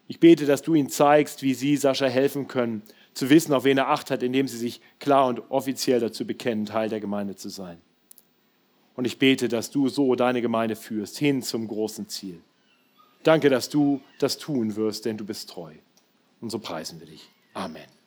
[0.06, 2.82] Ich bete, dass du ihnen zeigst, wie sie Sascha helfen können,
[3.14, 6.66] zu wissen, auf wen er Acht hat, indem sie sich klar und offiziell dazu bekennen,
[6.66, 7.78] Teil der Gemeinde zu sein.
[8.98, 12.40] Und ich bete, dass du so deine Gemeinde führst, hin zum großen Ziel.
[13.22, 15.72] Danke, dass du das tun wirst, denn du bist treu.
[16.40, 17.28] Und so preisen wir dich.
[17.54, 17.97] Amen.